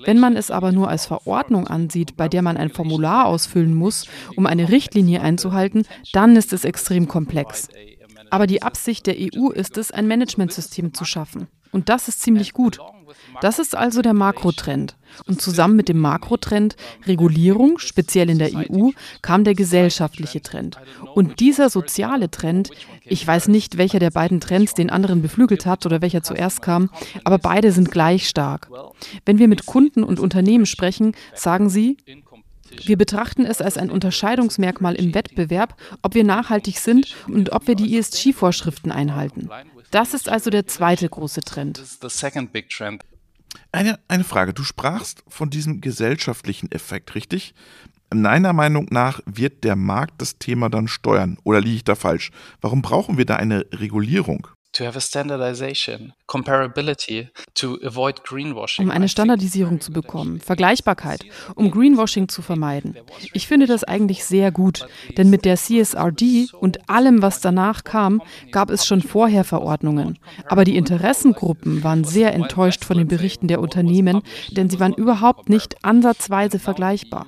Wenn 0.07 0.19
man 0.19 0.39
es 0.39 0.51
aber 0.51 0.73
nur 0.73 0.89
als 0.89 1.05
Verordnung 1.05 1.69
ansieht, 1.69 2.17
bei 2.17 2.29
der 2.29 2.41
man 2.41 2.57
ein 2.57 2.71
Formular 2.71 3.27
ausfüllen 3.27 3.75
muss, 3.75 4.09
um 4.37 4.47
eine 4.47 4.71
Richtlinie 4.71 5.21
einzuhalten, 5.21 5.87
dann 6.15 6.35
ist 6.35 6.55
es 6.55 6.65
extrem 6.65 7.09
komplex. 7.09 7.69
Aber 8.31 8.47
die 8.47 8.63
Absicht 8.63 9.07
der 9.07 9.17
EU 9.19 9.51
ist 9.51 9.77
es, 9.79 9.91
ein 9.91 10.07
Managementsystem 10.07 10.95
zu 10.95 11.05
schaffen. 11.05 11.49
Und 11.73 11.89
das 11.89 12.09
ist 12.09 12.23
ziemlich 12.23 12.53
gut. 12.53 12.79
Das 13.41 13.59
ist 13.59 13.77
also 13.77 14.03
der 14.03 14.15
Makrotrend. 14.15 14.97
Und 15.27 15.41
zusammen 15.41 15.77
mit 15.77 15.89
dem 15.89 15.99
Makrotrend 15.99 16.77
Regulierung, 17.07 17.79
speziell 17.79 18.31
in 18.31 18.39
der 18.39 18.51
EU, 18.55 18.91
kam 19.23 19.45
der 19.45 19.55
gesellschaftliche 19.55 20.43
Trend. 20.43 20.79
Und 21.15 21.41
dieser 21.41 21.71
soziale 21.71 22.31
Trend, 22.31 22.71
ich 23.05 23.27
weiß 23.27 23.49
nicht, 23.49 23.79
welcher 23.79 23.99
der 23.99 24.11
beiden 24.11 24.41
Trends 24.41 24.75
den 24.75 24.91
anderen 24.91 25.23
beflügelt 25.23 25.67
hat 25.67 25.87
oder 25.87 26.03
welcher 26.03 26.23
zuerst 26.23 26.63
kam, 26.63 26.91
aber 27.25 27.39
beide 27.39 27.73
sind 27.73 27.91
gleich 27.91 28.29
stark. 28.29 28.69
Wenn 29.25 29.39
wir 29.39 29.49
mit 29.49 29.67
Kunden 29.67 30.03
und 30.03 30.19
Unternehmen 30.19 30.67
sprechen, 30.67 31.13
sagen 31.35 31.69
sie, 31.69 31.97
wir 32.85 32.97
betrachten 32.97 33.45
es 33.45 33.61
als 33.61 33.77
ein 33.79 33.91
Unterscheidungsmerkmal 33.91 34.95
im 34.95 35.15
Wettbewerb, 35.15 35.77
ob 36.03 36.15
wir 36.15 36.25
nachhaltig 36.25 36.79
sind 36.79 37.15
und 37.29 37.53
ob 37.53 37.67
wir 37.67 37.75
die 37.75 37.97
ESG-Vorschriften 37.97 38.93
einhalten. 38.93 39.49
Das 39.91 40.15
ist 40.15 40.29
also 40.29 40.51
der 40.51 40.67
zweite 40.67 41.09
große 41.09 41.41
Trend. 41.43 41.79
Eine, 43.73 43.99
eine 44.09 44.25
Frage. 44.25 44.53
Du 44.53 44.65
sprachst 44.65 45.23
von 45.29 45.51
diesem 45.51 45.81
gesellschaftlichen 45.81 46.71
Effekt, 46.73 47.15
richtig? 47.15 47.55
Meiner 48.15 48.53
Meinung 48.53 48.87
nach 48.91 49.21
wird 49.27 49.65
der 49.65 49.77
Markt 49.77 50.21
das 50.23 50.39
Thema 50.39 50.69
dann 50.69 50.89
steuern. 50.89 51.39
Oder 51.43 51.61
liege 51.61 51.77
ich 51.77 51.85
da 51.85 51.95
falsch? 51.95 52.31
Warum 52.61 52.83
brauchen 52.83 53.19
wir 53.19 53.27
da 53.27 53.37
eine 53.37 53.67
Regulierung? 53.73 54.49
Um 58.79 58.91
eine 58.91 59.09
Standardisierung 59.09 59.81
zu 59.81 59.93
bekommen, 59.93 60.41
Vergleichbarkeit, 60.41 61.25
um 61.55 61.71
Greenwashing 61.71 62.29
zu 62.29 62.43
vermeiden. 62.43 62.97
Ich 63.33 63.47
finde 63.47 63.67
das 63.67 63.85
eigentlich 63.85 64.25
sehr 64.25 64.51
gut, 64.51 64.87
denn 65.17 65.31
mit 65.31 65.45
der 65.45 65.57
CSRD 65.57 66.53
und 66.53 66.91
allem, 66.91 67.23
was 67.23 67.41
danach 67.41 67.85
kam, 67.85 68.21
gab 68.51 68.71
es 68.71 68.87
schon 68.87 69.03
vorher 69.03 69.45
Verordnungen. 69.45 70.19
Aber 70.47 70.65
die 70.65 70.77
Interessengruppen 70.77 71.83
waren 71.83 72.05
sehr 72.05 72.35
enttäuscht 72.35 72.85
von 72.85 72.99
den 72.99 73.09
Berichten 73.09 73.49
der 73.49 73.61
Unternehmen, 73.61 74.23
denn 74.51 74.69
sie 74.69 74.81
waren 74.81 74.95
überhaupt 74.95 75.49
nicht 75.49 75.85
ansatzweise 75.85 76.59
vergleichbar. 76.59 77.27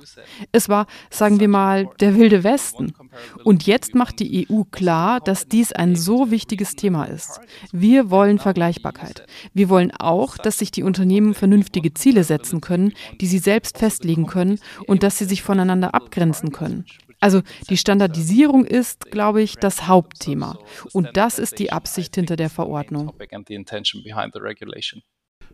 Es 0.51 0.69
war, 0.69 0.87
sagen 1.09 1.39
wir 1.39 1.47
mal, 1.47 1.89
der 1.99 2.15
wilde 2.15 2.43
Westen. 2.43 2.93
Und 3.43 3.65
jetzt 3.65 3.95
macht 3.95 4.19
die 4.19 4.47
EU 4.49 4.63
klar, 4.63 5.19
dass 5.19 5.47
dies 5.47 5.71
ein 5.71 5.95
so 5.95 6.31
wichtiges 6.31 6.75
Thema 6.75 7.05
ist. 7.05 7.39
Wir 7.71 8.09
wollen 8.09 8.39
Vergleichbarkeit. 8.39 9.25
Wir 9.53 9.69
wollen 9.69 9.91
auch, 9.91 10.37
dass 10.37 10.57
sich 10.57 10.71
die 10.71 10.83
Unternehmen 10.83 11.33
vernünftige 11.33 11.93
Ziele 11.93 12.23
setzen 12.23 12.61
können, 12.61 12.93
die 13.19 13.27
sie 13.27 13.39
selbst 13.39 13.77
festlegen 13.77 14.25
können 14.25 14.59
und 14.87 15.03
dass 15.03 15.17
sie 15.17 15.25
sich 15.25 15.41
voneinander 15.41 15.93
abgrenzen 15.93 16.51
können. 16.51 16.85
Also 17.19 17.41
die 17.69 17.77
Standardisierung 17.77 18.65
ist, 18.65 19.11
glaube 19.11 19.41
ich, 19.41 19.55
das 19.55 19.87
Hauptthema. 19.87 20.57
Und 20.93 21.17
das 21.17 21.37
ist 21.37 21.59
die 21.59 21.71
Absicht 21.71 22.15
hinter 22.15 22.35
der 22.37 22.49
Verordnung. 22.49 23.13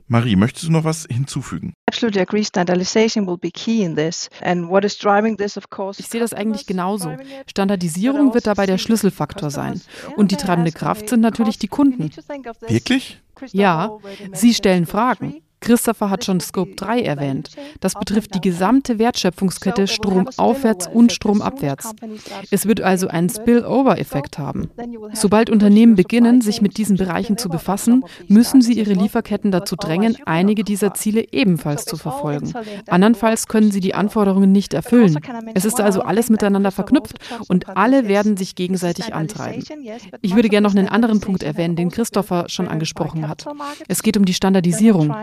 Marie, 0.08 0.36
möchtest 0.36 0.68
du 0.68 0.72
noch 0.72 0.84
was 0.84 1.08
hinzufügen? 1.10 1.74
Ich 1.92 2.00
sehe 6.08 6.20
das 6.20 6.34
eigentlich 6.34 6.68
genauso. 6.68 7.18
Standardisierung 7.48 8.34
wird 8.34 8.48
dabei 8.48 8.66
der 8.68 8.78
Schlüsselfaktor 8.78 9.50
sein. 9.50 9.82
Und 10.16 10.32
die 10.32 10.36
treibende 10.36 10.72
Kraft 10.72 11.10
sind 11.10 11.22
natürlich 11.22 11.58
die 11.58 11.68
Kunden. 11.68 12.12
Wirklich? 12.68 13.22
Ja, 13.52 13.98
sie 14.34 14.54
stellen 14.54 14.86
Fragen. 14.86 15.42
Christopher 15.66 16.12
hat 16.12 16.24
schon 16.24 16.40
Scope 16.40 16.76
3 16.76 17.02
erwähnt. 17.02 17.50
Das 17.80 17.96
betrifft 17.96 18.36
die 18.36 18.42
gesamte 18.42 19.00
Wertschöpfungskette 19.00 19.88
stromaufwärts 19.88 20.88
und 20.88 21.12
stromabwärts. 21.12 21.92
Es 22.52 22.68
wird 22.68 22.82
also 22.82 23.08
einen 23.08 23.30
Spillover-Effekt 23.30 24.38
haben. 24.38 24.70
Sobald 25.14 25.50
Unternehmen 25.50 25.96
beginnen, 25.96 26.42
sich 26.42 26.62
mit 26.62 26.78
diesen 26.78 26.98
Bereichen 26.98 27.38
zu 27.38 27.50
befassen, 27.50 28.04
müssen 28.28 28.62
sie 28.62 28.74
ihre 28.74 28.94
Lieferketten 28.94 29.52
dazu 29.52 29.76
drängen, 29.76 30.18
einige 30.26 30.64
dieser 30.64 30.94
Ziele 30.94 31.26
ebenfalls 31.32 31.86
zu 31.86 31.98
verfolgen. 31.98 32.54
Andernfalls 32.88 33.48
können 33.48 33.72
sie 33.72 33.80
die 33.80 33.96
Anforderungen 33.96 34.52
nicht 34.52 34.76
erfüllen. 34.76 35.18
Es 35.56 35.66
ist 35.66 35.82
also 35.82 36.02
alles 36.02 36.30
miteinander 36.30 36.70
verknüpft 36.70 37.18
und 37.48 37.76
alle 37.76 38.08
werden 38.08 38.38
sich 38.38 38.54
gegenseitig 38.54 39.16
antreiben. 39.16 39.64
Ich 40.22 40.36
würde 40.36 40.50
gerne 40.50 40.68
noch 40.68 40.76
einen 40.76 40.90
anderen 40.90 41.22
Punkt 41.22 41.42
erwähnen, 41.42 41.76
den 41.76 41.90
Christopher 41.90 42.46
schon 42.50 42.68
angesprochen 42.68 43.28
hat. 43.28 43.46
Es 43.88 44.04
geht 44.04 44.16
um 44.16 44.26
die 44.26 44.36
Standardisierung. 44.36 45.16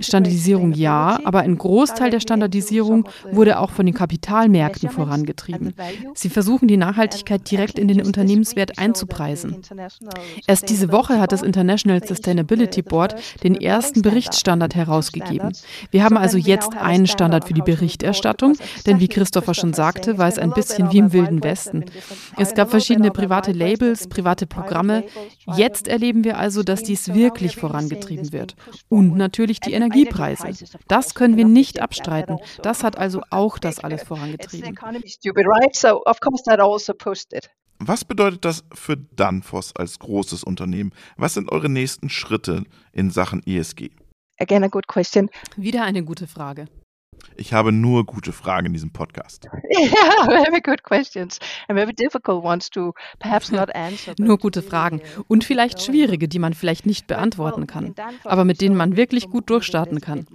Standardisierung 0.00 0.72
ja, 0.72 1.20
aber 1.24 1.40
ein 1.40 1.58
Großteil 1.58 2.10
der 2.10 2.20
Standardisierung 2.20 3.08
wurde 3.30 3.58
auch 3.58 3.70
von 3.70 3.86
den 3.86 3.94
Kapitalmärkten 3.94 4.90
vorangetrieben. 4.90 5.74
Sie 6.14 6.28
versuchen, 6.28 6.68
die 6.68 6.76
Nachhaltigkeit 6.76 7.50
direkt 7.50 7.78
in 7.78 7.88
den 7.88 8.02
Unternehmenswert 8.02 8.78
einzupreisen. 8.78 9.58
Erst 10.46 10.68
diese 10.70 10.92
Woche 10.92 11.20
hat 11.20 11.32
das 11.32 11.42
International 11.42 12.04
Sustainability 12.06 12.82
Board 12.82 13.14
den 13.42 13.54
ersten 13.54 14.02
Berichtsstandard 14.02 14.74
herausgegeben. 14.74 15.52
Wir 15.90 16.04
haben 16.04 16.16
also 16.16 16.38
jetzt 16.38 16.76
einen 16.76 17.06
Standard 17.06 17.46
für 17.46 17.54
die 17.54 17.62
Berichterstattung, 17.62 18.54
denn 18.86 19.00
wie 19.00 19.08
Christopher 19.08 19.54
schon 19.54 19.72
sagte, 19.72 20.18
war 20.18 20.28
es 20.28 20.38
ein 20.38 20.50
bisschen 20.50 20.92
wie 20.92 20.98
im 20.98 21.12
Wilden 21.12 21.42
Westen. 21.42 21.84
Es 22.36 22.54
gab 22.54 22.70
verschiedene 22.70 23.10
private 23.10 23.52
Labels, 23.52 24.08
private 24.08 24.46
Programme. 24.46 25.04
Jetzt 25.56 25.88
erleben 25.88 26.24
wir 26.24 26.38
also, 26.38 26.62
dass 26.62 26.82
dies 26.82 27.14
wirklich 27.14 27.56
vorangetrieben 27.56 28.32
wird. 28.32 28.56
Und 28.88 29.16
natürlich 29.16 29.60
Die 29.66 29.72
Energiepreise. 29.72 30.48
Das 30.88 31.14
können 31.14 31.36
wir 31.36 31.44
nicht 31.44 31.80
abstreiten. 31.80 32.38
Das 32.62 32.84
hat 32.84 32.96
also 32.96 33.22
auch 33.30 33.58
das 33.58 33.80
alles 33.80 34.02
vorangetrieben. 34.02 34.74
Was 37.78 38.04
bedeutet 38.06 38.44
das 38.44 38.64
für 38.72 38.96
Danfoss 38.96 39.76
als 39.76 39.98
großes 39.98 40.44
Unternehmen? 40.44 40.92
Was 41.16 41.34
sind 41.34 41.52
eure 41.52 41.68
nächsten 41.68 42.08
Schritte 42.08 42.64
in 42.92 43.10
Sachen 43.10 43.42
ESG? 43.46 43.90
Again, 44.38 44.64
a 44.64 44.68
good 44.68 44.86
question. 44.86 45.30
Wieder 45.56 45.82
eine 45.84 46.02
gute 46.02 46.26
Frage. 46.26 46.68
Ich 47.38 47.52
habe 47.52 47.70
nur 47.70 48.04
gute 48.06 48.32
Fragen 48.32 48.66
in 48.68 48.72
diesem 48.72 48.90
Podcast. 48.90 49.48
Yeah, 49.76 50.24
very 50.24 50.60
good 50.62 50.82
questions 50.84 51.38
and 51.68 51.78
very 51.78 51.92
difficult 51.92 52.42
ones 52.42 52.70
to 52.70 52.94
perhaps 53.18 53.52
not 53.52 53.68
answer. 53.74 54.14
Nur 54.18 54.38
gute 54.38 54.62
Fragen 54.62 55.02
und 55.28 55.44
vielleicht 55.44 55.82
schwierige, 55.82 56.28
die 56.28 56.38
man 56.38 56.54
vielleicht 56.54 56.86
nicht 56.86 57.06
beantworten 57.06 57.66
kann, 57.66 57.94
aber 58.24 58.44
mit 58.44 58.62
denen 58.62 58.74
man 58.74 58.96
wirklich 58.96 59.28
gut 59.28 59.50
durchstarten 59.50 60.00
kann. 60.00 60.26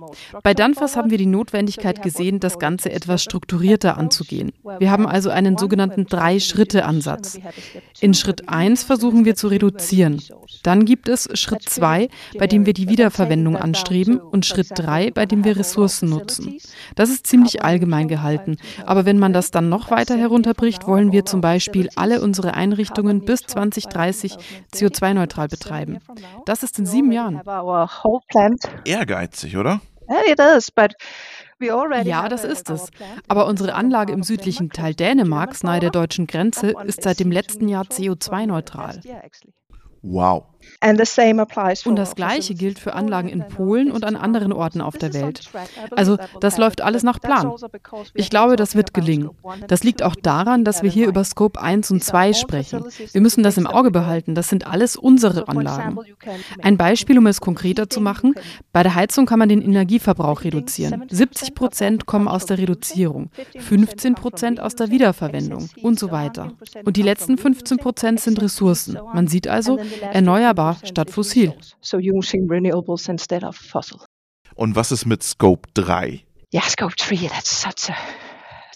Bei 0.44 0.54
Danfoss 0.54 0.96
haben 0.96 1.10
wir 1.10 1.18
die 1.18 1.26
Notwendigkeit 1.26 2.04
gesehen, 2.04 2.40
das 2.40 2.60
Ganze 2.60 2.92
etwas 2.92 3.24
strukturierter 3.24 3.98
anzugehen. 3.98 4.52
Wir 4.78 4.92
haben 4.92 5.08
also 5.08 5.32
einen 5.32 5.58
sogenannten 5.58 6.06
Drei-Schritte-Ansatz. 6.06 7.40
In 8.00 8.14
Schritt 8.14 8.48
1 8.48 8.84
versuchen 8.84 9.26
wir 9.26 9.36
zu 9.36 9.48
reduzieren. 9.48 10.22
Dann 10.62 10.86
gibt 10.86 11.10
es 11.10 11.30
Schritt 11.34 11.64
2, 11.64 12.10
bei 12.38 12.48
dem 12.48 12.68
wir 12.68 12.74
die 12.74 12.90
Wiederverwendung 12.90 13.56
anstreben 13.56 14.20
und 14.20 14.46
Schritt 14.46 14.70
3, 14.76 15.12
bei 15.12 15.26
dem 15.26 15.44
wir 15.44 15.58
Ressourcen 15.58 16.10
nutzen. 16.10 16.60
Das 16.96 17.10
ist 17.10 17.28
ziemlich 17.28 17.64
allgemein 17.64 18.08
gehalten. 18.08 18.58
Aber 18.86 19.06
wenn 19.06 19.20
man 19.20 19.34
das 19.34 19.52
dann 19.52 19.70
noch 19.70 19.92
weiter 19.92 20.18
herunterbricht, 20.18 20.88
wollen 20.88 21.12
wir 21.12 21.26
zum 21.26 21.42
Beispiel 21.42 21.90
alle 21.96 22.22
unsere 22.22 22.54
Einrichtungen 22.54 23.22
bis 23.26 23.42
2030 23.42 24.38
CO2-neutral 24.74 25.48
betreiben. 25.48 26.00
Das 26.46 26.64
ist 26.64 26.80
in 26.80 26.86
sieben 26.86 27.12
Jahren. 27.12 27.42
Ehrgeizig, 28.86 29.58
oder? 29.58 29.82
Ja, 32.08 32.28
das 32.28 32.44
ist 32.44 32.70
es. 32.70 32.90
Aber 33.28 33.46
unsere 33.46 33.76
Anlage 33.76 34.12
im 34.14 34.24
südlichen 34.24 34.70
Teil 34.72 34.94
Dänemarks 34.96 35.64
nahe 35.64 35.80
der 35.80 35.92
deutschen 35.92 36.28
Grenze 36.28 36.74
ist 36.86 37.04
seit 37.04 37.20
dem 37.20 37.32
letzten 37.32 37.68
Jahr 37.70 37.86
CO2-neutral. 37.86 39.00
Wow. 40.04 40.46
Und 41.86 41.96
das 41.96 42.16
Gleiche 42.16 42.54
gilt 42.54 42.78
für 42.78 42.94
Anlagen 42.94 43.30
in 43.30 43.48
Polen 43.48 43.92
und 43.92 44.06
an 44.06 44.16
anderen 44.16 44.54
Orten 44.54 44.82
auf 44.82 44.98
der 44.98 45.14
Welt. 45.14 45.50
Also 45.96 46.18
das 46.40 46.58
läuft 46.58 46.82
alles 46.82 47.04
nach 47.04 47.20
Plan. 47.20 47.48
Also 47.48 47.68
ich 48.14 48.30
glaube, 48.30 48.56
das 48.56 48.76
wird 48.76 48.94
gelingen. 48.94 49.32
Das 49.68 49.84
liegt 49.84 50.04
auch 50.04 50.16
daran, 50.16 50.64
dass 50.64 50.84
wir 50.84 50.90
hier 50.90 51.08
über 51.08 51.24
Scope 51.24 51.60
1 51.60 51.92
und 51.92 52.04
2 52.04 52.34
sprechen. 52.34 52.86
Wir 53.12 53.22
müssen 53.22 53.44
das 53.44 53.58
im 53.58 53.68
Auge 53.68 53.92
behalten. 53.92 54.36
Das 54.36 54.50
sind 54.50 54.68
alles 54.68 54.96
unsere 54.96 55.48
Anlagen. 55.48 55.98
Ein 56.62 56.78
Beispiel, 56.78 57.18
um 57.18 57.28
es 57.28 57.42
konkreter 57.42 57.90
zu 57.90 58.00
machen. 58.00 58.36
Bei 58.72 58.84
der 58.84 58.96
Heizung 58.96 59.26
kann 59.26 59.40
man 59.40 59.50
den 59.50 59.62
Energieverbrauch 59.62 60.44
reduzieren. 60.44 61.06
70 61.10 61.56
Prozent 61.56 62.06
kommen 62.06 62.28
aus 62.28 62.46
der 62.46 62.60
Reduzierung, 62.60 63.32
15 63.58 64.16
Prozent 64.16 64.60
aus 64.60 64.76
der 64.76 64.90
Wiederverwendung 64.90 65.70
und 65.82 66.00
so 66.00 66.12
weiter. 66.12 66.54
Und 66.86 66.98
die 66.98 67.04
letzten 67.04 67.38
15 67.38 67.78
Prozent 67.78 68.20
sind 68.20 68.42
Ressourcen. 68.42 68.98
Man 69.14 69.28
sieht 69.28 69.48
also, 69.48 69.80
erneuerbar 70.00 70.78
statt 70.84 71.10
fossil. 71.10 71.54
Und 74.56 74.76
was 74.76 74.92
ist 74.92 75.06
mit 75.06 75.24
Scope 75.24 75.70
3? 75.74 76.24
Ja, 76.52 76.62
Scope 76.62 76.96
3, 76.98 77.28
that's 77.28 77.62
such 77.62 77.90
a 77.90 77.96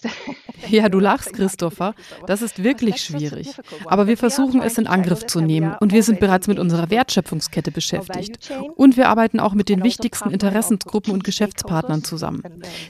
Ja, 0.68 0.88
du 0.88 0.98
lachst, 0.98 1.32
Christopher. 1.32 1.94
Das 2.26 2.42
ist 2.42 2.62
wirklich 2.62 2.96
schwierig. 2.96 3.54
Aber 3.86 4.06
wir 4.06 4.16
versuchen 4.16 4.62
es 4.62 4.78
in 4.78 4.86
Angriff 4.86 5.26
zu 5.26 5.40
nehmen 5.40 5.74
und 5.80 5.92
wir 5.92 6.02
sind 6.02 6.20
bereits 6.20 6.48
mit 6.48 6.58
unserer 6.58 6.90
Wertschöpfungskette 6.90 7.70
beschäftigt. 7.70 8.50
Und 8.74 8.96
wir 8.96 9.08
arbeiten 9.08 9.38
auch 9.38 9.54
mit 9.54 9.68
den 9.68 9.84
wichtigsten 9.84 10.30
Interessensgruppen 10.30 11.12
und 11.12 11.24
Geschäftspartnern 11.24 12.04
zusammen. 12.04 12.42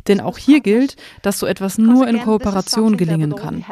Denn 0.09 0.21
auch 0.21 0.39
hier 0.39 0.61
gilt, 0.61 0.97
dass 1.23 1.39
so 1.39 1.47
etwas 1.47 1.79
nur 1.79 2.09
in 2.09 2.21
Kooperation 2.21 2.97
gelingen 2.97 3.35
kann. 3.35 3.65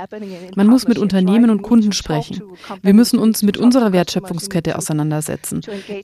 Man 0.56 0.66
muss 0.66 0.86
mit 0.86 0.98
Unternehmen 0.98 1.50
und 1.50 1.62
Kunden 1.62 1.92
sprechen. 1.92 2.42
Wir 2.82 2.94
müssen 2.94 3.18
uns 3.18 3.42
mit 3.42 3.56
unserer 3.56 3.92
Wertschöpfungskette 3.92 4.76
auseinandersetzen. 4.76 5.60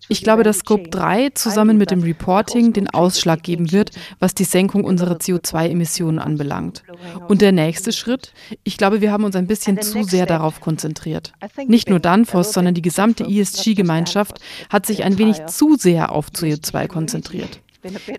Ich 0.09 0.23
glaube, 0.23 0.43
dass 0.43 0.59
Scope 0.59 0.89
3 0.89 1.31
zusammen 1.31 1.77
mit 1.77 1.91
dem 1.91 2.03
Reporting 2.03 2.73
den 2.73 2.89
Ausschlag 2.89 3.43
geben 3.43 3.73
wird, 3.73 3.91
was 4.19 4.35
die 4.35 4.45
Senkung 4.45 4.85
unserer 4.85 5.17
CO2-Emissionen 5.17 6.19
anbelangt. 6.19 6.83
Und 7.29 7.43
der 7.43 7.53
nächste 7.53 7.93
Schritt, 7.93 8.33
ich 8.65 8.77
glaube, 8.77 9.01
wir 9.01 9.13
haben 9.13 9.25
uns 9.25 9.37
ein 9.37 9.47
bisschen 9.47 9.81
zu 9.83 10.03
sehr 10.03 10.27
darauf 10.27 10.61
konzentriert. 10.61 11.33
Nicht 11.67 11.89
nur 11.89 12.01
Danfoss, 12.01 12.53
sondern 12.53 12.75
die 12.75 12.83
gesamte 12.83 13.25
ESG-Gemeinschaft 13.25 14.41
hat 14.69 14.87
sich 14.87 15.05
ein 15.05 15.19
wenig 15.19 15.47
zu 15.47 15.77
sehr 15.77 16.13
auf 16.13 16.29
CO2 16.29 16.87
konzentriert. 16.89 17.61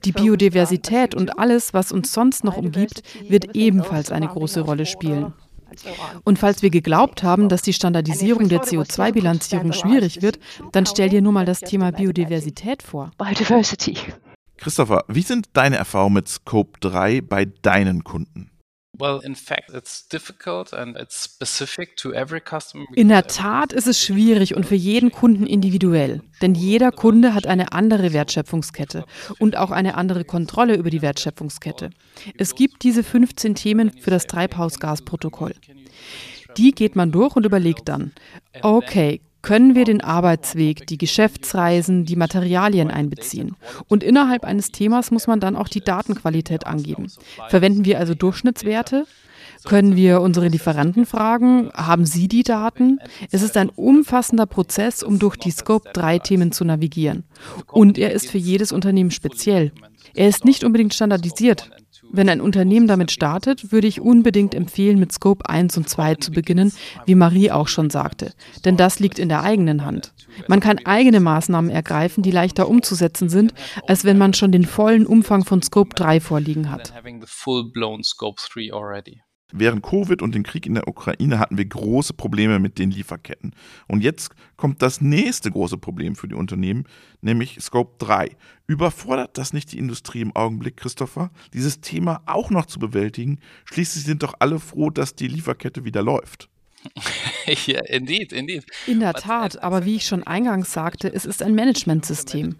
Die 0.06 0.12
Biodiversität 0.12 1.14
und 1.14 1.38
alles, 1.38 1.74
was 1.74 1.92
uns 1.92 2.12
sonst 2.14 2.44
noch 2.44 2.58
umgibt, 2.58 3.04
wird 3.28 3.56
ebenfalls 3.56 4.12
eine 4.12 4.28
große 4.28 4.62
Rolle 4.62 4.86
spielen. 4.86 5.34
Und 6.24 6.40
falls 6.40 6.62
wir 6.62 6.70
geglaubt 6.70 7.24
haben, 7.24 7.48
dass 7.48 7.62
die 7.62 7.74
Standardisierung 7.74 8.50
der 8.50 8.62
CO2-Bilanzierung 8.62 9.72
schwierig 9.72 10.22
wird, 10.22 10.40
dann 10.72 10.86
stell 10.86 11.10
dir 11.10 11.22
nur 11.22 11.32
mal 11.32 11.46
das 11.46 11.62
Thema 11.62 11.92
Biodiversität 11.92 12.84
vor. 12.84 13.12
Christopher, 14.58 15.06
wie 15.08 15.22
sind 15.22 15.48
deine 15.54 15.78
Erfahrungen 15.78 16.16
mit 16.16 16.28
Scope 16.28 16.80
3 16.82 17.22
bei 17.22 17.46
deinen 17.46 18.04
Kunden? 18.04 18.51
In 22.95 23.08
der 23.08 23.27
Tat 23.27 23.73
ist 23.73 23.88
es 23.88 24.04
schwierig 24.04 24.56
und 24.56 24.65
für 24.65 24.75
jeden 24.75 25.12
Kunden 25.12 25.47
individuell, 25.47 26.21
denn 26.41 26.54
jeder 26.56 26.91
Kunde 26.91 27.34
hat 27.34 27.47
eine 27.47 27.71
andere 27.71 28.13
Wertschöpfungskette 28.13 29.06
und 29.39 29.56
auch 29.56 29.71
eine 29.71 29.95
andere 29.95 30.25
Kontrolle 30.25 30.75
über 30.75 30.89
die 30.89 31.01
Wertschöpfungskette. 31.01 31.91
Es 32.38 32.54
gibt 32.54 32.84
diese 32.84 33.04
15 33.04 33.56
Themen 33.56 33.91
für 33.99 34.12
das 34.12 34.27
Treibhausgasprotokoll. 34.27 35.56
Die 36.58 36.71
geht 36.71 36.95
man 36.95 37.12
durch 37.12 37.36
und 37.36 37.45
überlegt 37.45 37.88
dann, 37.88 38.12
okay, 38.62 39.21
können 39.41 39.75
wir 39.75 39.86
den 39.86 40.01
Arbeitsweg, 40.01 40.88
die 40.88 40.97
Geschäftsreisen, 40.97 42.06
die 42.06 42.15
Materialien 42.15 42.91
einbeziehen. 42.91 43.56
Und 43.88 44.04
innerhalb 44.04 44.43
eines 44.43 44.71
Themas 44.71 45.12
muss 45.12 45.27
man 45.27 45.39
dann 45.39 45.56
auch 45.56 45.67
die 45.67 45.82
Datenqualität 45.82 46.67
angeben. 46.67 47.08
Verwenden 47.49 47.86
wir 47.86 47.99
also 47.99 48.13
Durchschnittswerte? 48.13 49.06
Können 49.63 49.95
wir 49.95 50.21
unsere 50.21 50.47
Lieferanten 50.47 51.06
fragen, 51.06 51.69
haben 51.75 52.06
sie 52.06 52.27
die 52.27 52.43
Daten? 52.43 52.99
Es 53.30 53.43
ist 53.43 53.58
ein 53.58 53.69
umfassender 53.69 54.47
Prozess, 54.47 55.04
um 55.04 55.19
durch 55.19 55.36
die 55.36 55.51
Scope-3-Themen 55.51 56.51
zu 56.51 56.65
navigieren. 56.65 57.25
Und 57.71 57.97
er 57.97 58.12
ist 58.12 58.30
für 58.30 58.39
jedes 58.39 58.71
Unternehmen 58.71 59.12
speziell. 59.12 59.71
Er 60.15 60.27
ist 60.27 60.45
nicht 60.45 60.63
unbedingt 60.63 60.93
standardisiert. 60.93 61.69
Wenn 62.13 62.30
ein 62.30 62.41
Unternehmen 62.41 62.88
damit 62.88 63.12
startet, 63.12 63.71
würde 63.71 63.88
ich 63.88 64.02
unbedingt 64.02 64.54
empfehlen, 64.54 65.00
mit 65.00 65.12
Scope 65.13 65.47
1 65.50 65.78
und 65.78 65.88
2 65.88 66.15
zu 66.15 66.32
beginnen, 66.32 66.74
wie 67.06 67.15
Marie 67.15 67.52
auch 67.52 67.67
schon 67.67 67.89
sagte. 67.89 68.34
Denn 68.65 68.76
das 68.76 69.00
liegt 69.00 69.17
in 69.17 69.30
der 69.30 69.43
eigenen 69.43 69.86
Hand. 69.86 70.13
Man 70.47 70.60
kann 70.60 70.80
eigene 70.86 71.19
Maßnahmen 71.19 71.71
ergreifen, 71.71 72.21
die 72.21 72.32
leichter 72.32 72.67
umzusetzen 72.67 73.30
sind, 73.30 73.54
als 73.88 74.04
wenn 74.04 74.17
man 74.17 74.34
schon 74.34 74.52
den 74.52 74.65
vollen 74.65 75.06
Umfang 75.06 75.45
von 75.45 75.62
Scope 75.62 75.95
3 75.95 76.19
vorliegen 76.19 76.69
hat. 76.69 76.93
Während 79.52 79.84
Covid 79.84 80.22
und 80.22 80.36
dem 80.36 80.44
Krieg 80.44 80.66
in 80.66 80.76
der 80.76 80.88
Ukraine 80.88 81.40
hatten 81.40 81.58
wir 81.58 81.66
große 81.66 82.14
Probleme 82.14 82.60
mit 82.60 82.80
den 82.80 82.92
Lieferketten. 82.92 83.54
Und 83.88 84.02
jetzt 84.02 84.30
kommt 84.58 84.82
das 84.82 85.02
nächste 85.02 85.52
große 85.52 85.78
Problem 85.78 86.16
für 86.16 86.28
die 86.28 86.36
Unternehmen, 86.36 86.86
nämlich 87.22 87.58
Scope 87.62 87.96
3. 88.00 88.36
Überfordert 88.68 89.38
das 89.38 89.54
nicht 89.54 89.72
die 89.72 89.80
Industrie 89.80 90.22
im 90.22 90.36
Augenblick, 90.36 90.78
Christopher, 90.78 91.32
dieses 91.54 91.82
Thema 91.82 92.22
auch 92.26 92.50
noch 92.50 92.66
zu 92.66 92.80
bewältigen? 92.80 93.40
Schließlich 93.66 94.06
sind 94.06 94.24
doch 94.24 94.34
alle 94.40 94.60
froh, 94.60 94.90
dass 94.90 95.16
die 95.16 95.28
Lieferkette 95.28 95.84
wieder 95.84 96.02
läuft. 96.02 96.50
yeah, 97.68 97.82
indeed, 97.88 98.34
indeed. 98.34 98.66
In 98.88 99.00
der 99.00 99.14
Tat, 99.14 99.62
aber 99.62 99.86
wie 99.86 99.98
ich 99.98 100.06
schon 100.06 100.24
eingangs 100.24 100.74
sagte, 100.74 101.14
es 101.14 101.26
ist 101.26 101.44
ein 101.44 101.54
Managementsystem. 101.54 102.56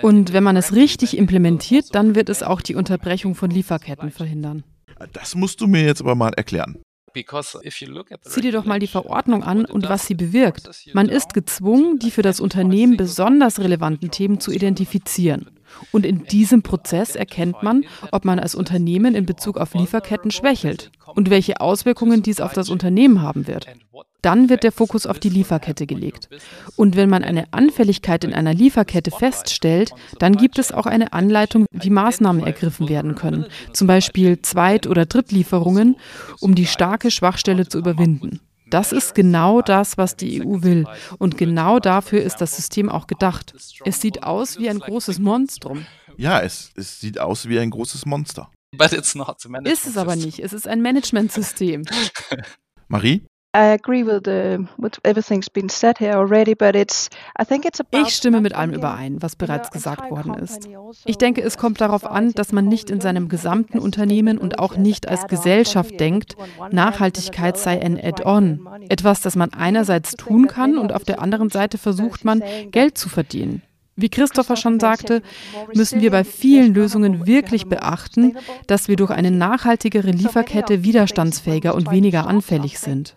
Und 0.00 0.32
wenn 0.32 0.42
man 0.42 0.56
es 0.56 0.74
richtig 0.74 1.16
implementiert, 1.16 1.94
dann 1.94 2.14
wird 2.14 2.28
es 2.28 2.42
auch 2.42 2.60
die 2.60 2.74
Unterbrechung 2.74 3.34
von 3.34 3.50
Lieferketten 3.50 4.10
verhindern. 4.10 4.64
Das 5.12 5.34
musst 5.34 5.60
du 5.60 5.66
mir 5.66 5.84
jetzt 5.84 6.00
aber 6.00 6.14
mal 6.14 6.32
erklären. 6.34 6.82
Sieh 7.14 8.40
dir 8.40 8.52
doch 8.52 8.64
mal 8.64 8.78
die 8.78 8.86
Verordnung 8.86 9.44
an 9.44 9.66
und 9.66 9.88
was 9.88 10.06
sie 10.06 10.14
bewirkt. 10.14 10.70
Man 10.94 11.08
ist 11.08 11.34
gezwungen, 11.34 11.98
die 11.98 12.10
für 12.10 12.22
das 12.22 12.40
Unternehmen 12.40 12.96
besonders 12.96 13.58
relevanten 13.60 14.10
Themen 14.10 14.40
zu 14.40 14.50
identifizieren. 14.50 15.50
Und 15.90 16.06
in 16.06 16.24
diesem 16.24 16.62
Prozess 16.62 17.16
erkennt 17.16 17.62
man, 17.62 17.84
ob 18.10 18.24
man 18.24 18.38
als 18.38 18.54
Unternehmen 18.54 19.14
in 19.14 19.26
Bezug 19.26 19.58
auf 19.58 19.74
Lieferketten 19.74 20.30
schwächelt 20.30 20.90
und 21.14 21.30
welche 21.30 21.60
Auswirkungen 21.60 22.22
dies 22.22 22.40
auf 22.40 22.52
das 22.52 22.70
Unternehmen 22.70 23.22
haben 23.22 23.46
wird. 23.46 23.66
Dann 24.22 24.48
wird 24.48 24.62
der 24.62 24.70
Fokus 24.70 25.04
auf 25.06 25.18
die 25.18 25.28
Lieferkette 25.28 25.84
gelegt. 25.84 26.28
Und 26.76 26.94
wenn 26.94 27.10
man 27.10 27.24
eine 27.24 27.52
Anfälligkeit 27.52 28.22
in 28.22 28.32
einer 28.32 28.54
Lieferkette 28.54 29.10
feststellt, 29.10 29.92
dann 30.20 30.36
gibt 30.36 30.60
es 30.60 30.70
auch 30.70 30.86
eine 30.86 31.12
Anleitung, 31.12 31.66
wie 31.72 31.90
Maßnahmen 31.90 32.44
ergriffen 32.44 32.88
werden 32.88 33.16
können, 33.16 33.46
zum 33.72 33.88
Beispiel 33.88 34.40
Zweit- 34.40 34.86
oder 34.86 35.06
Drittlieferungen, 35.06 35.96
um 36.40 36.54
die 36.54 36.66
starke 36.66 37.10
Schwachstelle 37.10 37.66
zu 37.66 37.78
überwinden. 37.78 38.40
Das 38.72 38.90
ist 38.90 39.14
genau 39.14 39.60
das, 39.60 39.98
was 39.98 40.16
die 40.16 40.42
EU 40.42 40.62
will. 40.62 40.86
Und 41.18 41.36
genau 41.36 41.78
dafür 41.78 42.22
ist 42.22 42.38
das 42.38 42.56
System 42.56 42.88
auch 42.88 43.06
gedacht. 43.06 43.54
Es 43.84 44.00
sieht 44.00 44.22
aus 44.22 44.58
wie 44.58 44.70
ein 44.70 44.78
großes 44.78 45.18
Monstrum. 45.18 45.84
Ja, 46.16 46.40
es, 46.40 46.70
es 46.74 46.98
sieht 46.98 47.18
aus 47.18 47.48
wie 47.48 47.58
ein 47.58 47.68
großes 47.68 48.06
Monster. 48.06 48.50
Ist 49.70 49.86
es 49.86 49.98
aber 49.98 50.16
nicht. 50.16 50.38
Es 50.38 50.54
ist 50.54 50.66
ein 50.66 50.80
Managementsystem. 50.80 51.84
Marie? 52.88 53.26
Ich 57.90 58.14
stimme 58.14 58.40
mit 58.40 58.54
allem 58.54 58.72
überein, 58.72 59.20
was 59.20 59.36
bereits 59.36 59.70
gesagt 59.70 60.10
worden 60.10 60.34
ist. 60.34 60.70
Ich 61.04 61.18
denke, 61.18 61.42
es 61.42 61.58
kommt 61.58 61.82
darauf 61.82 62.06
an, 62.06 62.32
dass 62.32 62.52
man 62.52 62.66
nicht 62.66 62.88
in 62.88 63.02
seinem 63.02 63.28
gesamten 63.28 63.78
Unternehmen 63.78 64.38
und 64.38 64.58
auch 64.58 64.78
nicht 64.78 65.06
als 65.06 65.26
Gesellschaft 65.26 66.00
denkt, 66.00 66.34
Nachhaltigkeit 66.70 67.58
sei 67.58 67.78
ein 67.82 68.02
Add-on, 68.02 68.66
etwas, 68.88 69.20
das 69.20 69.36
man 69.36 69.52
einerseits 69.52 70.12
tun 70.12 70.46
kann 70.46 70.78
und 70.78 70.94
auf 70.94 71.04
der 71.04 71.20
anderen 71.20 71.50
Seite 71.50 71.76
versucht 71.76 72.24
man, 72.24 72.42
Geld 72.70 72.96
zu 72.96 73.10
verdienen. 73.10 73.60
Wie 73.96 74.08
Christopher 74.08 74.56
schon 74.56 74.80
sagte, 74.80 75.20
müssen 75.74 76.00
wir 76.00 76.10
bei 76.10 76.24
vielen 76.24 76.72
Lösungen 76.72 77.26
wirklich 77.26 77.66
beachten, 77.66 78.38
dass 78.66 78.88
wir 78.88 78.96
durch 78.96 79.10
eine 79.10 79.30
nachhaltigere 79.30 80.10
Lieferkette 80.10 80.82
widerstandsfähiger 80.84 81.74
und 81.74 81.90
weniger 81.90 82.26
anfällig 82.26 82.78
sind. 82.78 83.14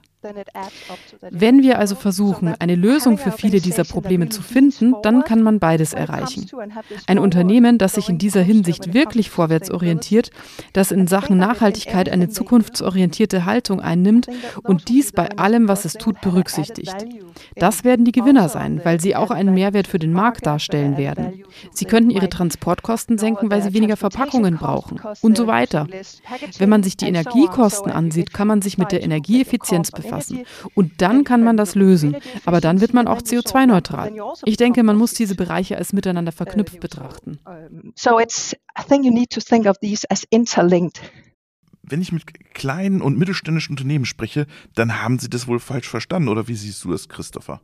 Wenn 1.29 1.61
wir 1.61 1.79
also 1.79 1.95
versuchen, 1.95 2.53
eine 2.59 2.75
Lösung 2.75 3.17
für 3.17 3.31
viele 3.31 3.61
dieser 3.61 3.83
Probleme 3.83 4.29
zu 4.29 4.41
finden, 4.41 4.95
dann 5.03 5.23
kann 5.23 5.41
man 5.43 5.59
beides 5.59 5.93
erreichen. 5.93 6.49
Ein 7.07 7.19
Unternehmen, 7.19 7.77
das 7.77 7.93
sich 7.93 8.09
in 8.09 8.17
dieser 8.17 8.41
Hinsicht 8.41 8.93
wirklich 8.93 9.29
vorwärts 9.29 9.71
orientiert, 9.71 10.31
das 10.73 10.91
in 10.91 11.07
Sachen 11.07 11.37
Nachhaltigkeit 11.37 12.09
eine 12.09 12.29
zukunftsorientierte 12.29 13.45
Haltung 13.45 13.79
einnimmt 13.81 14.27
und 14.63 14.89
dies 14.89 15.11
bei 15.11 15.29
allem, 15.37 15.67
was 15.67 15.85
es 15.85 15.93
tut, 15.93 16.21
berücksichtigt. 16.21 16.95
Das 17.55 17.83
werden 17.83 18.05
die 18.05 18.11
Gewinner 18.11 18.49
sein, 18.49 18.81
weil 18.83 18.99
sie 18.99 19.15
auch 19.15 19.31
einen 19.31 19.53
Mehrwert 19.53 19.87
für 19.87 19.99
den 19.99 20.13
Markt 20.13 20.45
darstellen 20.45 20.97
werden. 20.97 21.43
Sie 21.71 21.85
könnten 21.85 22.09
ihre 22.09 22.29
Transportkosten 22.29 23.17
senken, 23.17 23.51
weil 23.51 23.61
sie 23.61 23.73
weniger 23.73 23.97
Verpackungen 23.97 24.57
brauchen 24.57 24.99
und 25.21 25.37
so 25.37 25.47
weiter. 25.47 25.87
Wenn 26.57 26.69
man 26.69 26.83
sich 26.83 26.97
die 26.97 27.07
Energiekosten 27.07 27.91
ansieht, 27.91 28.33
kann 28.33 28.47
man 28.47 28.61
sich 28.61 28.77
mit 28.77 28.91
der 28.91 29.03
Energieeffizienz 29.03 29.91
befassen 29.91 30.14
fassen. 30.15 30.45
Und 30.73 31.01
dann 31.01 31.23
kann 31.23 31.43
man 31.43 31.57
das 31.57 31.75
lösen. 31.75 32.15
Aber 32.45 32.61
dann 32.61 32.81
wird 32.81 32.93
man 32.93 33.07
auch 33.07 33.21
CO2-neutral. 33.21 34.13
Ich 34.45 34.57
denke, 34.57 34.83
man 34.83 34.97
muss 34.97 35.13
diese 35.13 35.35
Bereiche 35.35 35.77
als 35.77 35.93
miteinander 35.93 36.31
verknüpft 36.31 36.79
betrachten. 36.79 37.39
So 37.95 38.19
it's, 38.19 38.53
I 38.77 38.83
think 38.87 39.05
you 39.05 39.11
need 39.11 39.31
to 39.31 39.41
think 39.41 39.65
of 39.65 39.77
these 39.79 40.05
as 40.09 40.25
interlinked 40.29 41.01
wenn 41.87 42.01
ich 42.01 42.11
mit 42.11 42.53
kleinen 42.55 43.01
und 43.01 43.17
mittelständischen 43.17 43.73
Unternehmen 43.73 44.05
spreche, 44.05 44.47
dann 44.73 45.03
haben 45.03 45.19
sie 45.19 45.29
das 45.29 45.47
wohl 45.47 45.59
falsch 45.59 45.87
verstanden. 45.87 46.29
Oder 46.29 46.47
wie 46.47 46.55
siehst 46.55 46.83
du 46.83 46.91
das, 46.91 47.07
Christopher? 47.09 47.61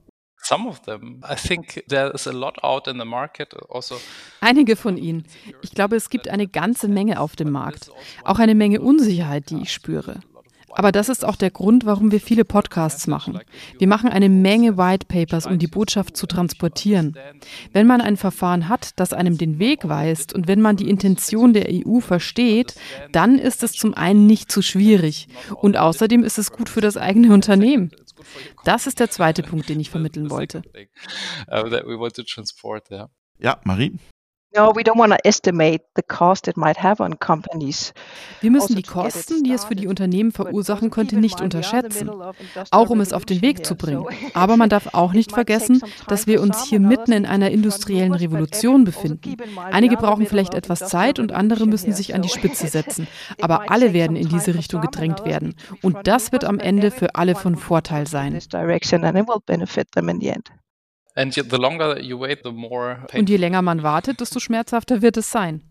Also 3.70 3.96
Einige 4.42 4.76
von 4.76 4.98
ihnen. 4.98 5.26
Ich 5.62 5.72
glaube, 5.72 5.96
es 5.96 6.10
gibt 6.10 6.28
eine 6.28 6.48
ganze 6.48 6.88
Menge 6.88 7.20
auf 7.20 7.36
dem 7.36 7.52
Markt. 7.52 7.92
Auch 8.24 8.40
eine 8.40 8.56
Menge 8.56 8.82
Unsicherheit, 8.82 9.50
die 9.50 9.62
ich 9.62 9.72
spüre. 9.72 10.22
Aber 10.74 10.92
das 10.92 11.10
ist 11.10 11.26
auch 11.26 11.36
der 11.36 11.52
Grund, 11.52 11.86
warum 11.86 12.12
wir 12.12 12.22
viele 12.22 12.46
Podcasts 12.46 13.08
machen. 13.08 13.40
Wir 13.78 13.88
machen 13.88 14.10
eine 14.10 14.30
Menge 14.30 14.78
White 14.78 15.08
Papers, 15.08 15.46
um 15.46 15.60
die 15.60 15.68
Botschaft 15.68 16.16
zu 16.18 16.28
transportieren. 16.28 17.16
Wenn 17.72 17.88
man 17.88 18.02
ein 18.02 18.18
Verfahren 18.18 18.70
hat, 18.70 18.92
das 19.00 19.14
einem 19.14 19.38
den 19.38 19.60
Weg 19.60 19.88
weist 19.88 20.34
und 20.34 20.48
wenn 20.48 20.62
man 20.62 20.76
die 20.76 20.90
Intention 20.90 21.54
der 21.54 21.68
EU 21.70 22.00
versteht, 22.00 22.76
dann 23.12 23.38
ist 23.38 23.64
es 23.64 23.74
zum 23.74 23.94
einen 23.94 24.28
nicht 24.28 24.52
zu 24.52 24.62
schwierig 24.62 25.28
und 25.56 25.78
außerdem 25.78 26.24
ist 26.24 26.38
es 26.38 26.52
gut 26.52 26.70
für 26.70 26.82
das 26.82 26.98
eigene 26.98 27.34
Unternehmen. 27.34 27.92
Das 28.64 28.88
ist 28.88 29.00
der 29.00 29.10
zweite 29.10 29.44
Punkt, 29.44 29.70
den 29.70 29.80
ich 29.80 29.90
vermitteln 29.90 30.30
wollte. 30.30 30.62
Ja, 33.40 33.60
Marie? 33.64 33.98
No, 34.54 34.76
we 34.76 34.84
don't 34.84 34.98
want 34.98 35.14
to 35.14 35.18
estimate 35.26 35.82
the 35.96 36.04
cost 36.04 36.50
it 36.50 36.58
might 36.58 36.78
have 36.84 37.02
on 37.02 37.18
companies. 37.20 37.94
Wir 38.42 38.52
müssen 38.52 38.74
also 38.74 38.76
die 38.76 38.84
Kosten, 38.84 39.44
die 39.44 39.54
es 39.54 39.64
für 39.64 39.76
die 39.76 39.88
Unternehmen 39.88 40.34
verursachen 40.34 40.90
könnte, 40.90 41.18
nicht 41.18 41.40
unterschätzen, 41.40 42.12
auch 42.70 42.90
um 42.90 43.00
es 43.00 43.14
auf 43.14 43.24
den 43.24 43.42
Weg 43.42 43.66
zu 43.66 43.76
bringen. 43.76 44.06
Aber 44.34 44.58
man 44.58 44.70
darf 44.70 44.94
auch 44.94 45.14
nicht 45.14 45.32
vergessen, 45.32 45.82
dass 46.08 46.28
wir 46.28 46.42
uns 46.42 46.66
hier 46.66 46.82
mitten 46.82 47.14
in 47.14 47.26
einer 47.26 47.50
industriellen 47.50 48.14
Revolution 48.14 48.82
also 48.82 48.92
befinden. 48.92 49.38
Einige 49.72 49.96
brauchen 49.96 50.26
vielleicht 50.26 50.54
etwas 50.54 50.80
Zeit 50.80 51.20
und 51.20 51.32
andere 51.32 51.66
müssen 51.66 51.94
sich 51.94 52.14
an 52.14 52.22
die 52.22 52.30
Spitze 52.42 52.68
setzen. 52.68 53.08
Aber 53.42 53.72
alle 53.72 53.94
werden 53.94 54.18
in 54.18 54.28
diese 54.28 54.54
Richtung 54.54 54.82
gedrängt 54.82 55.24
werden. 55.24 55.56
Und 55.82 56.08
das 56.08 56.34
wird 56.34 56.44
am 56.44 56.60
Ende 56.60 56.92
für 56.92 57.16
alle 57.16 57.36
von 57.36 57.56
Vorteil 57.56 58.06
sein. 58.06 58.38
Und 61.16 61.36
je 63.30 63.38
länger 63.38 63.62
man 63.62 63.84
wartet, 63.84 64.22
desto 64.22 64.40
schmerzhafter 64.40 65.02
wird 65.02 65.18
es 65.18 65.32
sein. 65.32 65.64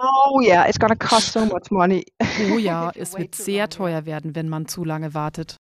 Oh 0.00 0.40
yeah, 0.40 0.68
it's 0.68 0.78
gonna 0.78 0.94
cost 0.94 1.32
so 1.32 1.44
much 1.44 1.70
money. 1.70 2.04
Oh 2.52 2.58
ja, 2.58 2.92
es 2.94 3.18
wird 3.18 3.34
sehr 3.34 3.68
teuer 3.68 4.06
werden, 4.06 4.36
wenn 4.36 4.48
man 4.48 4.66
zu 4.66 4.84
lange 4.84 5.12
wartet. 5.12 5.56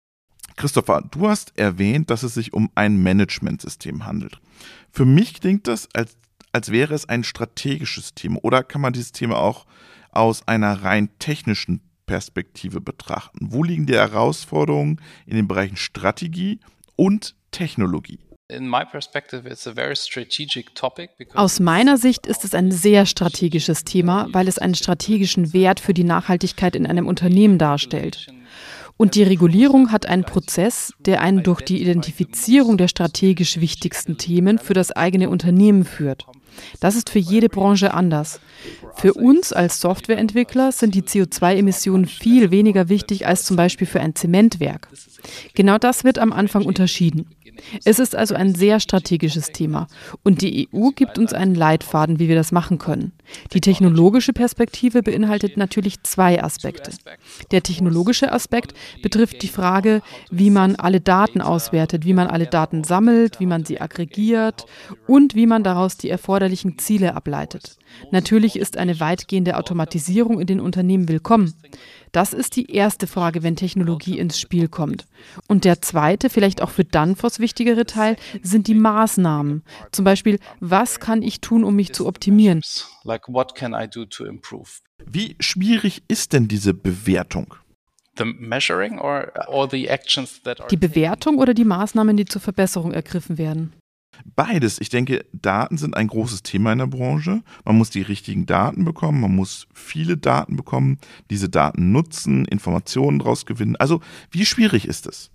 Christopher, 0.57 1.03
du 1.09 1.27
hast 1.27 1.57
erwähnt, 1.57 2.09
dass 2.09 2.23
es 2.23 2.35
sich 2.35 2.53
um 2.53 2.69
ein 2.75 3.01
Managementsystem 3.01 4.05
handelt. 4.05 4.39
Für 4.91 5.05
mich 5.05 5.39
klingt 5.39 5.67
das, 5.67 5.89
als, 5.93 6.17
als 6.51 6.71
wäre 6.71 6.93
es 6.93 7.09
ein 7.09 7.23
strategisches 7.23 8.13
Thema. 8.13 8.39
Oder 8.43 8.63
kann 8.63 8.81
man 8.81 8.93
dieses 8.93 9.11
Thema 9.11 9.37
auch 9.37 9.65
aus 10.11 10.47
einer 10.47 10.83
rein 10.83 11.09
technischen 11.19 11.81
Perspektive 12.05 12.79
betrachten? 12.79 13.51
Wo 13.51 13.63
liegen 13.63 13.85
die 13.85 13.95
Herausforderungen 13.95 15.01
in 15.25 15.35
den 15.35 15.47
Bereichen 15.47 15.77
Strategie 15.77 16.59
und 16.95 17.35
Technologie? 17.51 18.19
Aus 21.33 21.59
meiner 21.59 21.97
Sicht 21.97 22.27
ist 22.27 22.45
es 22.45 22.53
ein 22.53 22.71
sehr 22.71 23.05
strategisches 23.05 23.83
Thema, 23.83 24.27
weil 24.31 24.47
es 24.47 24.57
einen 24.57 24.75
strategischen 24.75 25.51
Wert 25.51 25.81
für 25.81 25.93
die 25.93 26.05
Nachhaltigkeit 26.05 26.75
in 26.77 26.87
einem 26.87 27.07
Unternehmen 27.07 27.57
darstellt. 27.57 28.27
Und 28.95 29.15
die 29.15 29.23
Regulierung 29.23 29.91
hat 29.91 30.05
einen 30.05 30.23
Prozess, 30.23 30.93
der 30.99 31.21
einen 31.21 31.43
durch 31.43 31.61
die 31.61 31.81
Identifizierung 31.81 32.77
der 32.77 32.87
strategisch 32.87 33.59
wichtigsten 33.59 34.17
Themen 34.17 34.59
für 34.59 34.73
das 34.73 34.91
eigene 34.91 35.29
Unternehmen 35.29 35.83
führt. 35.83 36.25
Das 36.79 36.95
ist 36.95 37.09
für 37.09 37.19
jede 37.19 37.49
Branche 37.49 37.93
anders. 37.93 38.39
Für 38.95 39.13
uns 39.13 39.53
als 39.53 39.79
Softwareentwickler 39.79 40.71
sind 40.71 40.95
die 40.95 41.03
CO2-Emissionen 41.03 42.05
viel 42.05 42.51
weniger 42.51 42.89
wichtig 42.89 43.27
als 43.27 43.45
zum 43.45 43.55
Beispiel 43.55 43.87
für 43.87 43.99
ein 43.99 44.15
Zementwerk. 44.15 44.89
Genau 45.53 45.77
das 45.77 46.03
wird 46.03 46.19
am 46.19 46.33
Anfang 46.33 46.65
unterschieden. 46.65 47.27
Es 47.83 47.99
ist 47.99 48.15
also 48.15 48.35
ein 48.35 48.55
sehr 48.55 48.79
strategisches 48.79 49.51
Thema 49.51 49.87
und 50.23 50.41
die 50.41 50.69
EU 50.73 50.89
gibt 50.89 51.17
uns 51.17 51.33
einen 51.33 51.55
Leitfaden, 51.55 52.19
wie 52.19 52.27
wir 52.27 52.35
das 52.35 52.51
machen 52.51 52.77
können. 52.77 53.13
Die 53.53 53.61
technologische 53.61 54.33
Perspektive 54.33 55.03
beinhaltet 55.03 55.57
natürlich 55.57 56.03
zwei 56.03 56.43
Aspekte. 56.43 56.91
Der 57.51 57.63
technologische 57.63 58.31
Aspekt 58.31 58.73
betrifft 59.01 59.41
die 59.41 59.47
Frage, 59.47 60.01
wie 60.29 60.49
man 60.49 60.75
alle 60.75 61.01
Daten 61.01 61.41
auswertet, 61.41 62.05
wie 62.05 62.13
man 62.13 62.27
alle 62.27 62.47
Daten 62.47 62.83
sammelt, 62.83 63.39
wie 63.39 63.45
man 63.45 63.65
sie 63.65 63.81
aggregiert 63.81 64.65
und 65.07 65.35
wie 65.35 65.47
man 65.47 65.63
daraus 65.63 65.97
die 65.97 66.09
erforderlichen 66.09 66.46
Ziele 66.77 67.15
ableitet. 67.15 67.77
Natürlich 68.11 68.57
ist 68.57 68.77
eine 68.77 68.99
weitgehende 68.99 69.57
Automatisierung 69.57 70.39
in 70.39 70.47
den 70.47 70.59
Unternehmen 70.59 71.09
willkommen. 71.09 71.53
Das 72.11 72.33
ist 72.33 72.55
die 72.55 72.71
erste 72.71 73.07
Frage, 73.07 73.43
wenn 73.43 73.55
Technologie 73.55 74.17
ins 74.17 74.39
Spiel 74.39 74.67
kommt. 74.67 75.05
Und 75.47 75.65
der 75.65 75.81
zweite, 75.81 76.29
vielleicht 76.29 76.61
auch 76.61 76.69
für 76.69 76.85
Danfoss 76.85 77.39
wichtigere 77.39 77.85
Teil, 77.85 78.15
sind 78.41 78.67
die 78.67 78.75
Maßnahmen. 78.75 79.63
Zum 79.91 80.05
Beispiel, 80.05 80.39
was 80.59 80.99
kann 80.99 81.21
ich 81.21 81.41
tun, 81.41 81.63
um 81.63 81.75
mich 81.75 81.93
zu 81.93 82.07
optimieren? 82.07 82.61
Wie 85.05 85.35
schwierig 85.39 86.03
ist 86.07 86.33
denn 86.33 86.47
diese 86.47 86.73
Bewertung? 86.73 87.55
Die 90.71 90.77
Bewertung 90.77 91.37
oder 91.37 91.53
die 91.53 91.65
Maßnahmen, 91.65 92.17
die 92.17 92.25
zur 92.25 92.41
Verbesserung 92.41 92.91
ergriffen 92.91 93.37
werden? 93.37 93.73
Beides. 94.35 94.79
Ich 94.79 94.89
denke, 94.89 95.25
Daten 95.33 95.77
sind 95.77 95.95
ein 95.95 96.07
großes 96.07 96.43
Thema 96.43 96.71
in 96.71 96.79
der 96.79 96.87
Branche. 96.87 97.41
Man 97.65 97.77
muss 97.77 97.89
die 97.89 98.01
richtigen 98.01 98.45
Daten 98.45 98.85
bekommen, 98.85 99.21
man 99.21 99.35
muss 99.35 99.67
viele 99.73 100.17
Daten 100.17 100.55
bekommen, 100.55 100.99
diese 101.29 101.49
Daten 101.49 101.91
nutzen, 101.91 102.45
Informationen 102.45 103.19
daraus 103.19 103.45
gewinnen. 103.45 103.75
Also, 103.75 104.01
wie 104.31 104.45
schwierig 104.45 104.87
ist 104.87 105.07
es? 105.07 105.31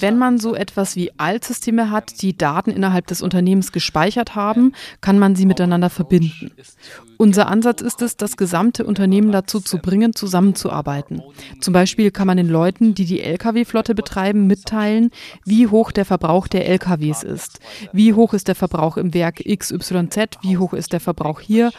Wenn 0.00 0.18
man 0.18 0.38
so 0.38 0.54
etwas 0.54 0.96
wie 0.96 1.12
Altsysteme 1.18 1.90
hat, 1.90 2.22
die 2.22 2.36
Daten 2.36 2.70
innerhalb 2.70 3.06
des 3.06 3.22
Unternehmens 3.22 3.70
gespeichert 3.70 4.34
haben, 4.34 4.72
kann 5.00 5.18
man 5.18 5.36
sie 5.36 5.46
miteinander 5.46 5.88
verbinden. 5.88 6.50
Unser 7.18 7.46
Ansatz 7.46 7.80
ist 7.80 8.02
es, 8.02 8.16
das 8.16 8.36
gesamte 8.36 8.84
Unternehmen 8.84 9.30
dazu 9.30 9.60
zu 9.60 9.78
bringen, 9.78 10.14
zusammenzuarbeiten. 10.14 11.22
Zum 11.60 11.72
Beispiel 11.72 12.10
kann 12.10 12.26
man 12.26 12.36
den 12.36 12.48
Leuten, 12.48 12.94
die 12.94 13.04
die 13.04 13.20
Lkw-Flotte 13.20 13.94
betreiben, 13.94 14.46
mitteilen, 14.46 15.10
wie 15.44 15.68
hoch 15.68 15.92
der 15.92 16.04
Verbrauch 16.04 16.48
der 16.48 16.68
Lkws 16.68 17.22
ist. 17.22 17.60
Wie 17.92 18.12
hoch 18.12 18.34
ist 18.34 18.48
der 18.48 18.54
Verbrauch 18.54 18.96
im 18.96 19.14
Werk 19.14 19.42
XYZ, 19.44 20.38
wie 20.42 20.58
hoch 20.58 20.72
ist 20.72 20.92
der 20.92 21.00
Verbrauch 21.00 21.40
hier 21.40 21.70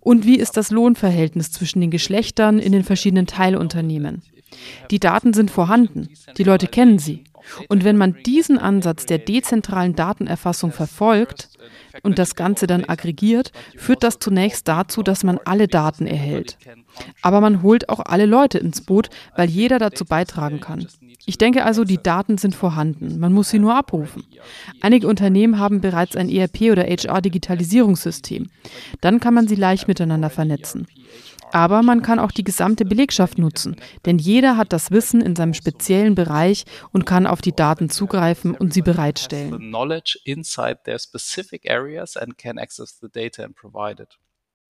und 0.00 0.26
wie 0.26 0.36
ist 0.36 0.56
das 0.56 0.70
Lohnverhältnis 0.70 1.52
zwischen 1.52 1.80
den 1.80 1.90
Geschlechtern 1.90 2.58
in 2.58 2.72
den 2.72 2.84
verschiedenen 2.84 3.26
Teilunternehmen. 3.26 4.22
Die 4.90 4.98
Daten 4.98 5.32
sind 5.32 5.50
vorhanden, 5.50 6.08
die 6.36 6.44
Leute 6.44 6.66
kennen 6.66 6.98
sie. 6.98 7.24
Und 7.68 7.84
wenn 7.84 7.96
man 7.96 8.16
diesen 8.26 8.58
Ansatz 8.58 9.06
der 9.06 9.18
dezentralen 9.18 9.94
Datenerfassung 9.94 10.72
verfolgt 10.72 11.48
und 12.02 12.18
das 12.18 12.34
Ganze 12.34 12.66
dann 12.66 12.84
aggregiert, 12.84 13.52
führt 13.76 14.02
das 14.02 14.18
zunächst 14.18 14.68
dazu, 14.68 15.02
dass 15.02 15.24
man 15.24 15.38
alle 15.44 15.68
Daten 15.68 16.06
erhält. 16.06 16.58
Aber 17.22 17.40
man 17.40 17.62
holt 17.62 17.88
auch 17.88 18.00
alle 18.00 18.26
Leute 18.26 18.58
ins 18.58 18.80
Boot, 18.80 19.10
weil 19.36 19.48
jeder 19.48 19.78
dazu 19.78 20.04
beitragen 20.04 20.60
kann. 20.60 20.86
Ich 21.26 21.38
denke 21.38 21.64
also, 21.64 21.84
die 21.84 22.02
Daten 22.02 22.38
sind 22.38 22.54
vorhanden. 22.54 23.18
Man 23.18 23.32
muss 23.32 23.50
sie 23.50 23.58
nur 23.58 23.76
abrufen. 23.76 24.24
Einige 24.80 25.06
Unternehmen 25.06 25.58
haben 25.58 25.80
bereits 25.80 26.16
ein 26.16 26.28
ERP- 26.28 26.72
oder 26.72 26.84
HR-Digitalisierungssystem. 26.84 28.48
Dann 29.00 29.20
kann 29.20 29.34
man 29.34 29.46
sie 29.46 29.54
leicht 29.54 29.86
miteinander 29.86 30.30
vernetzen. 30.30 30.86
Aber 31.52 31.82
man 31.82 32.02
kann 32.02 32.18
auch 32.18 32.32
die 32.32 32.44
gesamte 32.44 32.84
Belegschaft 32.84 33.38
nutzen, 33.38 33.76
denn 34.06 34.18
jeder 34.18 34.56
hat 34.56 34.72
das 34.72 34.90
Wissen 34.90 35.20
in 35.20 35.36
seinem 35.36 35.54
speziellen 35.54 36.14
Bereich 36.14 36.64
und 36.92 37.06
kann 37.06 37.26
auf 37.26 37.40
die 37.40 37.54
Daten 37.54 37.90
zugreifen 37.90 38.54
und 38.54 38.72
sie 38.72 38.82
bereitstellen. 38.82 39.70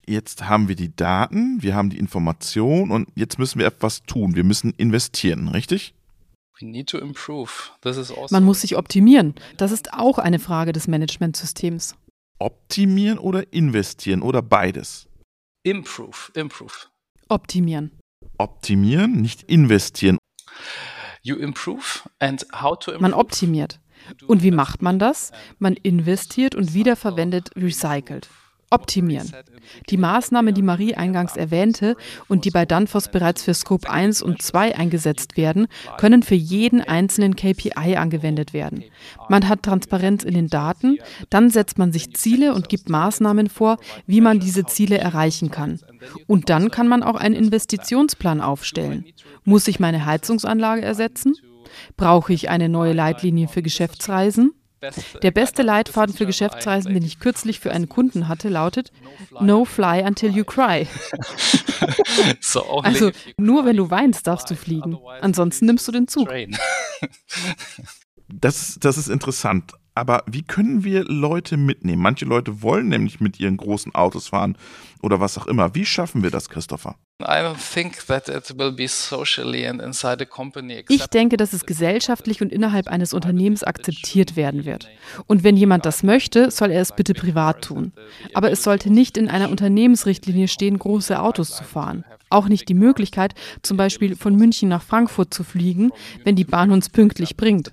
Jetzt 0.07 0.49
haben 0.49 0.67
wir 0.67 0.75
die 0.75 0.95
Daten, 0.95 1.61
wir 1.61 1.75
haben 1.75 1.89
die 1.91 1.99
Information 1.99 2.91
und 2.91 3.09
jetzt 3.15 3.37
müssen 3.37 3.59
wir 3.59 3.67
etwas 3.67 4.03
tun. 4.03 4.35
Wir 4.35 4.43
müssen 4.43 4.71
investieren, 4.71 5.47
richtig? 5.47 5.93
Man 8.31 8.43
muss 8.43 8.61
sich 8.61 8.77
optimieren. 8.77 9.35
Das 9.57 9.71
ist 9.71 9.93
auch 9.93 10.17
eine 10.17 10.39
Frage 10.39 10.73
des 10.73 10.87
Managementsystems. 10.87 11.95
Optimieren 12.39 13.19
oder 13.19 13.51
investieren 13.53 14.21
oder 14.21 14.41
beides? 14.41 15.07
Improve, 15.63 16.31
improve. 16.35 16.87
Optimieren. 17.29 17.99
Optimieren, 18.37 19.21
nicht 19.21 19.43
investieren. 19.43 20.17
You 21.21 21.37
improve 21.37 22.09
and 22.19 22.43
how 22.51 22.77
to 22.77 22.91
improve? 22.91 23.01
Man 23.01 23.13
optimiert. 23.13 23.79
Und 24.25 24.41
wie 24.41 24.49
macht 24.51 24.81
man 24.81 24.97
das? 24.97 25.31
Man 25.59 25.75
investiert 25.75 26.55
und 26.55 26.73
wiederverwendet, 26.73 27.51
recycelt 27.55 28.27
optimieren. 28.71 29.31
Die 29.89 29.97
Maßnahmen, 29.97 30.55
die 30.55 30.61
Marie 30.61 30.95
eingangs 30.95 31.35
erwähnte 31.35 31.95
und 32.27 32.45
die 32.45 32.51
bei 32.51 32.65
Danfoss 32.65 33.09
bereits 33.09 33.43
für 33.43 33.53
Scope 33.53 33.89
1 33.89 34.21
und 34.21 34.41
2 34.41 34.75
eingesetzt 34.75 35.37
werden, 35.37 35.67
können 35.97 36.23
für 36.23 36.35
jeden 36.35 36.81
einzelnen 36.81 37.35
KPI 37.35 37.95
angewendet 37.95 38.53
werden. 38.53 38.83
Man 39.29 39.47
hat 39.47 39.63
Transparenz 39.63 40.23
in 40.23 40.33
den 40.33 40.47
Daten, 40.47 40.97
dann 41.29 41.49
setzt 41.49 41.77
man 41.77 41.91
sich 41.91 42.13
Ziele 42.15 42.53
und 42.53 42.69
gibt 42.69 42.89
Maßnahmen 42.89 43.49
vor, 43.49 43.77
wie 44.07 44.21
man 44.21 44.39
diese 44.39 44.65
Ziele 44.65 44.97
erreichen 44.97 45.51
kann. 45.51 45.79
Und 46.27 46.49
dann 46.49 46.71
kann 46.71 46.87
man 46.87 47.03
auch 47.03 47.15
einen 47.15 47.35
Investitionsplan 47.35 48.41
aufstellen. 48.41 49.05
Muss 49.43 49.67
ich 49.67 49.79
meine 49.79 50.05
Heizungsanlage 50.05 50.81
ersetzen? 50.81 51.35
Brauche 51.97 52.33
ich 52.33 52.49
eine 52.49 52.69
neue 52.69 52.93
Leitlinie 52.93 53.47
für 53.47 53.61
Geschäftsreisen? 53.61 54.53
Der 55.21 55.31
beste 55.31 55.61
Leitfaden 55.61 56.15
für 56.15 56.25
Geschäftsreisen, 56.25 56.93
den 56.93 57.03
ich 57.03 57.19
kürzlich 57.19 57.59
für 57.59 57.71
einen 57.71 57.87
Kunden 57.89 58.27
hatte, 58.27 58.49
lautet 58.49 58.91
No 59.39 59.65
fly 59.65 60.03
until 60.03 60.31
you 60.31 60.43
cry. 60.43 60.87
also 62.83 63.11
nur 63.37 63.65
wenn 63.65 63.77
du 63.77 63.91
weinst, 63.91 64.27
darfst 64.27 64.49
du 64.49 64.55
fliegen. 64.55 64.97
Ansonsten 65.21 65.65
nimmst 65.65 65.87
du 65.87 65.91
den 65.91 66.07
Zug. 66.07 66.29
Das, 68.33 68.77
das 68.79 68.97
ist 68.97 69.09
interessant. 69.09 69.73
Aber 70.01 70.23
wie 70.25 70.41
können 70.41 70.83
wir 70.83 71.03
Leute 71.03 71.57
mitnehmen? 71.57 72.01
Manche 72.01 72.25
Leute 72.25 72.63
wollen 72.63 72.87
nämlich 72.87 73.19
mit 73.19 73.39
ihren 73.39 73.55
großen 73.55 73.93
Autos 73.93 74.29
fahren 74.29 74.57
oder 75.03 75.19
was 75.19 75.37
auch 75.37 75.45
immer. 75.45 75.75
Wie 75.75 75.85
schaffen 75.85 76.23
wir 76.23 76.31
das, 76.31 76.49
Christopher? 76.49 76.95
Ich 80.89 81.05
denke, 81.05 81.37
dass 81.37 81.53
es 81.53 81.67
gesellschaftlich 81.67 82.41
und 82.41 82.51
innerhalb 82.51 82.87
eines 82.87 83.13
Unternehmens 83.13 83.63
akzeptiert 83.63 84.35
werden 84.35 84.65
wird. 84.65 84.89
Und 85.27 85.43
wenn 85.43 85.55
jemand 85.55 85.85
das 85.85 86.01
möchte, 86.01 86.49
soll 86.49 86.71
er 86.71 86.81
es 86.81 86.95
bitte 86.95 87.13
privat 87.13 87.63
tun. 87.65 87.93
Aber 88.33 88.51
es 88.51 88.63
sollte 88.63 88.91
nicht 88.91 89.17
in 89.17 89.29
einer 89.29 89.51
Unternehmensrichtlinie 89.51 90.47
stehen, 90.47 90.79
große 90.79 91.21
Autos 91.21 91.55
zu 91.55 91.63
fahren. 91.63 92.05
Auch 92.31 92.47
nicht 92.47 92.69
die 92.69 92.73
Möglichkeit, 92.73 93.35
zum 93.61 93.77
Beispiel 93.77 94.15
von 94.15 94.35
München 94.35 94.67
nach 94.67 94.81
Frankfurt 94.81 95.31
zu 95.31 95.43
fliegen, 95.43 95.91
wenn 96.23 96.35
die 96.35 96.45
Bahn 96.45 96.71
uns 96.71 96.89
pünktlich 96.89 97.37
bringt. 97.37 97.71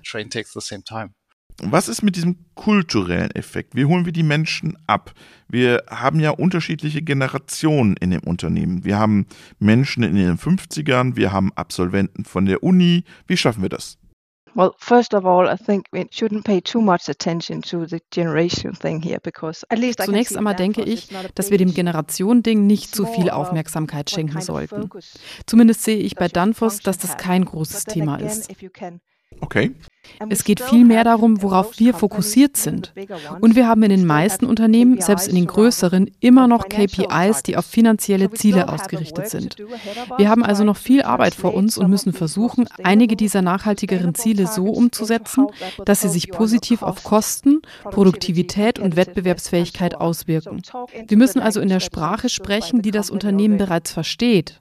Was 1.61 1.89
ist 1.89 2.01
mit 2.01 2.15
diesem 2.15 2.37
kulturellen 2.55 3.31
Effekt? 3.31 3.75
Wie 3.75 3.85
holen 3.85 4.05
wir 4.05 4.13
die 4.13 4.23
Menschen 4.23 4.77
ab? 4.87 5.13
Wir 5.47 5.83
haben 5.89 6.19
ja 6.19 6.31
unterschiedliche 6.31 7.01
Generationen 7.01 7.97
in 7.97 8.11
dem 8.11 8.21
Unternehmen. 8.21 8.85
Wir 8.85 8.97
haben 8.97 9.25
Menschen 9.59 10.03
in 10.03 10.15
den 10.15 10.37
50ern, 10.37 11.15
wir 11.15 11.31
haben 11.31 11.51
Absolventen 11.53 12.23
von 12.25 12.45
der 12.45 12.63
Uni. 12.63 13.03
Wie 13.27 13.37
schaffen 13.37 13.61
wir 13.61 13.69
das? 13.69 13.97
Well, 14.55 14.71
first 14.77 15.13
of 15.13 15.25
all, 15.25 15.47
I 15.47 15.55
think 15.55 15.85
we 15.91 16.05
shouldn't 16.11 16.43
pay 16.43 16.59
too 16.59 16.81
much 16.81 17.07
attention 17.07 17.61
to 17.63 17.85
the 17.85 17.99
generation 18.11 18.73
thing 18.73 19.01
here 19.01 19.19
because 19.21 19.65
at 19.69 19.77
least 19.77 20.01
Zunächst 20.03 20.35
einmal 20.35 20.55
denke 20.55 20.81
ich, 20.81 21.09
dass 21.35 21.51
wir 21.51 21.57
dem 21.57 21.73
Generation-Ding 21.73 22.65
nicht 22.65 22.95
zu 22.95 23.05
viel 23.05 23.29
Aufmerksamkeit 23.29 24.09
schenken 24.09 24.41
sollten. 24.41 24.89
Zumindest 25.45 25.83
sehe 25.83 25.97
ich 25.97 26.15
bei 26.15 26.27
Danfoss, 26.27 26.79
dass 26.79 26.97
das 26.97 27.17
kein 27.17 27.45
großes 27.45 27.85
Thema 27.85 28.17
ist. 28.17 28.49
Okay. 29.39 29.71
Es 30.29 30.43
geht 30.43 30.59
vielmehr 30.61 31.03
darum, 31.03 31.41
worauf 31.41 31.79
wir 31.79 31.93
fokussiert 31.93 32.57
sind. 32.57 32.93
Und 33.41 33.55
wir 33.55 33.67
haben 33.67 33.83
in 33.83 33.89
den 33.89 34.05
meisten 34.05 34.45
Unternehmen, 34.45 34.99
selbst 35.01 35.27
in 35.27 35.35
den 35.35 35.47
größeren, 35.47 36.11
immer 36.19 36.47
noch 36.47 36.67
KPIs, 36.67 37.43
die 37.43 37.55
auf 37.57 37.65
finanzielle 37.65 38.31
Ziele 38.31 38.69
ausgerichtet 38.69 39.29
sind. 39.29 39.57
Wir 40.17 40.29
haben 40.29 40.43
also 40.43 40.63
noch 40.63 40.77
viel 40.77 41.03
Arbeit 41.03 41.35
vor 41.35 41.53
uns 41.53 41.77
und 41.77 41.89
müssen 41.89 42.13
versuchen, 42.13 42.67
einige 42.83 43.15
dieser 43.15 43.41
nachhaltigeren 43.41 44.15
Ziele 44.15 44.47
so 44.47 44.65
umzusetzen, 44.65 45.47
dass 45.85 46.01
sie 46.01 46.09
sich 46.09 46.31
positiv 46.31 46.81
auf 46.81 47.03
Kosten, 47.03 47.61
Produktivität 47.83 48.79
und 48.79 48.95
Wettbewerbsfähigkeit 48.95 49.95
auswirken. 49.95 50.61
Wir 51.07 51.17
müssen 51.17 51.39
also 51.39 51.61
in 51.61 51.69
der 51.69 51.79
Sprache 51.79 52.29
sprechen, 52.29 52.81
die 52.81 52.91
das 52.91 53.09
Unternehmen 53.09 53.57
bereits 53.57 53.91
versteht. 53.91 54.59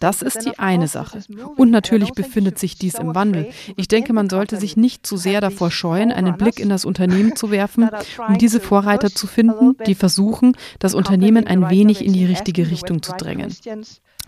Das 0.00 0.22
ist 0.22 0.44
die 0.44 0.58
eine 0.58 0.88
Sache. 0.88 1.20
Und 1.56 1.70
natürlich 1.70 2.12
befindet 2.12 2.58
sich 2.58 2.76
dies 2.78 2.94
im 2.94 3.14
Wandel. 3.14 3.50
Ich 3.76 3.86
denke, 3.86 4.01
man 4.10 4.30
sollte 4.30 4.56
sich 4.56 4.76
nicht 4.76 5.06
zu 5.06 5.16
sehr 5.16 5.40
davor 5.40 5.70
scheuen, 5.70 6.10
einen 6.10 6.36
Blick 6.36 6.58
in 6.58 6.68
das 6.68 6.84
Unternehmen 6.84 7.36
zu 7.36 7.50
werfen, 7.50 7.90
um 8.26 8.38
diese 8.38 8.60
Vorreiter 8.60 9.10
zu 9.10 9.26
finden, 9.26 9.76
die 9.86 9.94
versuchen, 9.94 10.56
das 10.78 10.94
Unternehmen 10.94 11.46
ein 11.46 11.68
wenig 11.70 12.04
in 12.04 12.12
die 12.12 12.24
richtige 12.24 12.70
Richtung 12.70 13.02
zu 13.02 13.12
drängen. 13.12 13.54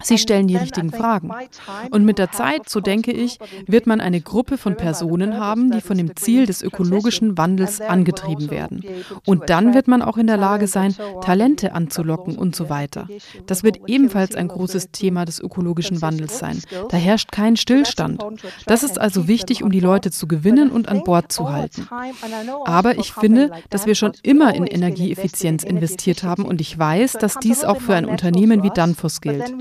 Sie 0.02 0.18
stellen 0.18 0.48
die 0.48 0.56
richtigen 0.56 0.90
Fragen. 0.90 1.30
Und 1.90 2.04
mit 2.04 2.18
der 2.18 2.30
Zeit, 2.30 2.68
so 2.68 2.80
denke 2.80 3.12
ich, 3.12 3.38
wird 3.66 3.86
man 3.86 4.00
eine 4.00 4.20
Gruppe 4.20 4.58
von 4.58 4.76
Personen 4.76 5.38
haben, 5.38 5.70
die 5.70 5.80
von 5.80 5.96
dem 5.96 6.16
Ziel 6.16 6.46
des 6.46 6.62
ökologischen 6.62 7.38
Wandels 7.38 7.80
angetrieben 7.80 8.50
werden. 8.50 8.84
Und 9.24 9.48
dann 9.50 9.72
wird 9.74 9.88
man 9.88 10.02
auch 10.02 10.16
in 10.16 10.26
der 10.26 10.36
Lage 10.36 10.66
sein, 10.66 10.94
Talente 11.22 11.72
anzulocken 11.72 12.36
und 12.36 12.56
so 12.56 12.68
weiter. 12.68 13.08
Das 13.46 13.62
wird 13.62 13.78
ebenfalls 13.86 14.34
ein 14.34 14.48
großes 14.48 14.90
Thema 14.90 15.24
des 15.24 15.40
ökologischen 15.40 16.02
Wandels 16.02 16.38
sein. 16.38 16.60
Da 16.90 16.96
herrscht 16.96 17.32
kein 17.32 17.56
Stillstand. 17.56 18.22
Das 18.66 18.82
ist 18.82 18.98
also 18.98 19.28
wichtig, 19.28 19.62
um 19.62 19.70
die 19.70 19.80
Leute 19.80 20.10
zu 20.10 20.26
gewinnen 20.26 20.70
und 20.70 20.88
an 20.88 21.04
Bord 21.04 21.32
zu 21.32 21.50
halten. 21.50 21.88
Aber 22.64 22.98
ich 22.98 23.12
finde, 23.12 23.50
dass 23.70 23.86
wir 23.86 23.94
schon 23.94 24.12
immer 24.22 24.54
in 24.54 24.66
Energieeffizienz 24.66 25.62
investiert 25.62 26.22
haben 26.22 26.44
und 26.44 26.60
ich 26.60 26.78
weiß, 26.78 27.12
dass 27.12 27.38
dies 27.38 27.64
auch 27.64 27.80
für 27.80 27.94
ein 27.94 28.06
Unternehmen 28.06 28.62
wie 28.62 28.70
Danfoss 28.70 29.20
gilt. 29.20 29.54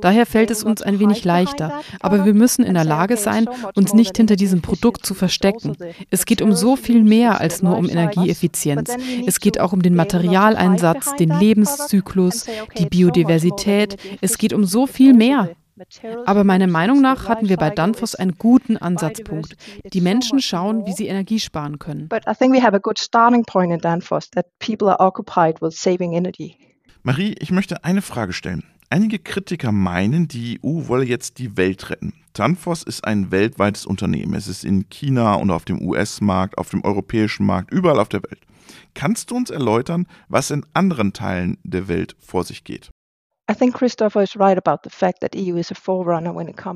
Daher 0.00 0.26
fällt 0.26 0.50
es 0.50 0.64
uns 0.64 0.82
ein 0.82 0.98
wenig 0.98 1.24
leichter, 1.24 1.80
aber 2.00 2.24
wir 2.24 2.34
müssen 2.34 2.64
in 2.64 2.74
der 2.74 2.84
Lage 2.84 3.16
sein, 3.16 3.48
uns 3.74 3.94
nicht 3.94 4.16
hinter 4.16 4.36
diesem 4.36 4.62
Produkt 4.62 5.06
zu 5.06 5.14
verstecken. 5.14 5.76
Es 6.10 6.26
geht 6.26 6.42
um 6.42 6.52
so 6.52 6.76
viel 6.76 7.02
mehr 7.02 7.40
als 7.40 7.62
nur 7.62 7.76
um 7.76 7.88
Energieeffizienz. 7.88 8.90
Es 9.26 9.40
geht 9.40 9.60
auch 9.60 9.72
um 9.72 9.82
den 9.82 9.94
Materialeinsatz, 9.94 11.16
den 11.16 11.30
Lebenszyklus, 11.30 12.46
die 12.78 12.86
Biodiversität. 12.86 13.96
Es 14.20 14.38
geht 14.38 14.52
um 14.52 14.64
so 14.64 14.86
viel 14.86 15.14
mehr. 15.14 15.50
Aber 16.26 16.44
meiner 16.44 16.66
Meinung 16.66 17.00
nach 17.00 17.28
hatten 17.28 17.48
wir 17.48 17.56
bei 17.56 17.70
Danfoss 17.70 18.14
einen 18.14 18.36
guten 18.38 18.76
Ansatzpunkt. 18.76 19.56
Die 19.92 20.00
Menschen 20.00 20.40
schauen, 20.40 20.86
wie 20.86 20.92
sie 20.92 21.06
Energie 21.06 21.40
sparen 21.40 21.78
können. 21.78 22.08
But 22.08 22.22
I 22.28 22.34
think 22.34 22.54
we 22.54 22.62
have 22.62 22.76
a 22.76 22.78
good 22.78 22.98
starting 22.98 23.44
point 23.44 23.72
in 23.72 23.80
Danfoss 23.80 24.30
that 24.30 24.46
people 24.58 24.88
are 24.88 25.00
occupied 25.00 25.60
with 25.60 25.74
saving 25.74 26.12
energy. 26.12 26.56
Marie, 27.02 27.34
ich 27.40 27.50
möchte 27.50 27.84
eine 27.84 28.02
Frage 28.02 28.32
stellen. 28.32 28.64
Einige 28.92 29.18
Kritiker 29.18 29.72
meinen, 29.72 30.28
die 30.28 30.60
EU 30.62 30.86
wolle 30.86 31.06
jetzt 31.06 31.38
die 31.38 31.56
Welt 31.56 31.88
retten. 31.88 32.12
Danfoss 32.34 32.82
ist 32.82 33.06
ein 33.06 33.30
weltweites 33.30 33.86
Unternehmen. 33.86 34.34
Es 34.34 34.48
ist 34.48 34.66
in 34.66 34.90
China 34.90 35.36
und 35.36 35.50
auf 35.50 35.64
dem 35.64 35.80
US-Markt, 35.80 36.58
auf 36.58 36.68
dem 36.68 36.84
europäischen 36.84 37.46
Markt, 37.46 37.72
überall 37.72 37.98
auf 37.98 38.10
der 38.10 38.22
Welt. 38.22 38.40
Kannst 38.92 39.30
du 39.30 39.36
uns 39.36 39.48
erläutern, 39.48 40.06
was 40.28 40.50
in 40.50 40.66
anderen 40.74 41.14
Teilen 41.14 41.56
der 41.64 41.88
Welt 41.88 42.16
vor 42.18 42.44
sich 42.44 42.64
geht? 42.64 42.90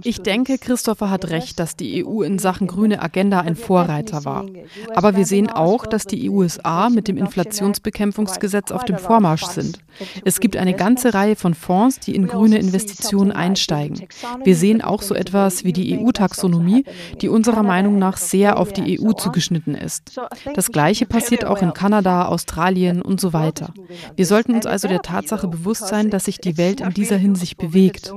Ich 0.03 0.21
denke, 0.21 0.59
Christopher 0.59 1.11
hat 1.11 1.31
recht, 1.31 1.61
dass 1.61 1.77
die 1.77 2.05
EU 2.05 2.23
in 2.23 2.41
Sachen 2.41 2.67
grüne 2.67 3.01
Agenda 3.01 3.41
ein 3.41 3.55
Vorreiter 3.55 4.25
war. 4.25 4.47
Aber 4.95 5.17
wir 5.17 5.25
sehen 5.25 5.49
auch, 5.49 5.87
dass 5.87 6.07
die 6.07 6.29
USA 6.29 6.91
mit 6.91 7.07
dem 7.07 7.17
Inflationsbekämpfungsgesetz 7.19 8.73
auf 8.73 8.85
dem 8.85 8.99
Vormarsch 8.99 9.45
sind. 9.45 9.79
Es 10.25 10.41
gibt 10.41 10.57
eine 10.57 10.75
ganze 10.75 11.15
Reihe 11.15 11.37
von 11.37 11.55
Fonds, 11.55 12.01
die 12.01 12.15
in 12.15 12.27
grüne 12.27 12.59
Investitionen 12.59 13.31
einsteigen. 13.31 14.07
Wir 14.43 14.57
sehen 14.57 14.83
auch 14.83 15.03
so 15.03 15.15
etwas 15.15 15.65
wie 15.65 15.73
die 15.73 15.99
EU-Taxonomie, 15.99 16.85
die 17.21 17.29
unserer 17.29 17.63
Meinung 17.63 17.99
nach 17.99 18.17
sehr 18.17 18.59
auf 18.59 18.73
die 18.73 19.01
EU 19.01 19.13
zugeschnitten 19.13 19.77
ist. 19.77 20.21
Das 20.55 20.73
Gleiche 20.73 21.07
passiert 21.07 21.45
auch 21.45 21.63
in 21.63 21.73
Kanada, 21.73 22.27
Australien 22.27 23.03
und 23.03 23.21
so 23.21 23.33
weiter. 23.33 23.73
Wir 24.17 24.27
sollten 24.27 24.55
uns 24.55 24.67
also 24.67 24.89
der 24.89 25.03
Tatsache 25.03 25.47
bewusst 25.49 25.87
sein, 25.87 26.11
dass 26.11 26.25
sich 26.25 26.39
die 26.39 26.56
Welt 26.59 26.81
in 26.81 26.91
dieser 26.91 27.17
Hinsicht 27.17 27.59
bewegt. 27.59 28.13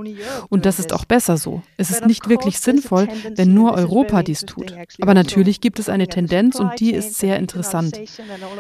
Und 0.49 0.65
das 0.65 0.79
ist 0.79 0.93
auch 0.93 1.05
besser 1.05 1.37
so. 1.37 1.61
Es 1.77 1.89
ist 1.89 2.05
nicht 2.05 2.29
wirklich 2.29 2.59
sinnvoll, 2.59 3.07
wenn 3.35 3.53
nur 3.53 3.73
Europa 3.73 4.23
dies 4.23 4.41
tut. 4.41 4.73
Aber 5.01 5.13
natürlich 5.13 5.61
gibt 5.61 5.79
es 5.79 5.89
eine 5.89 6.07
Tendenz 6.07 6.59
und 6.59 6.79
die 6.79 6.93
ist 6.93 7.15
sehr 7.15 7.37
interessant. 7.37 7.99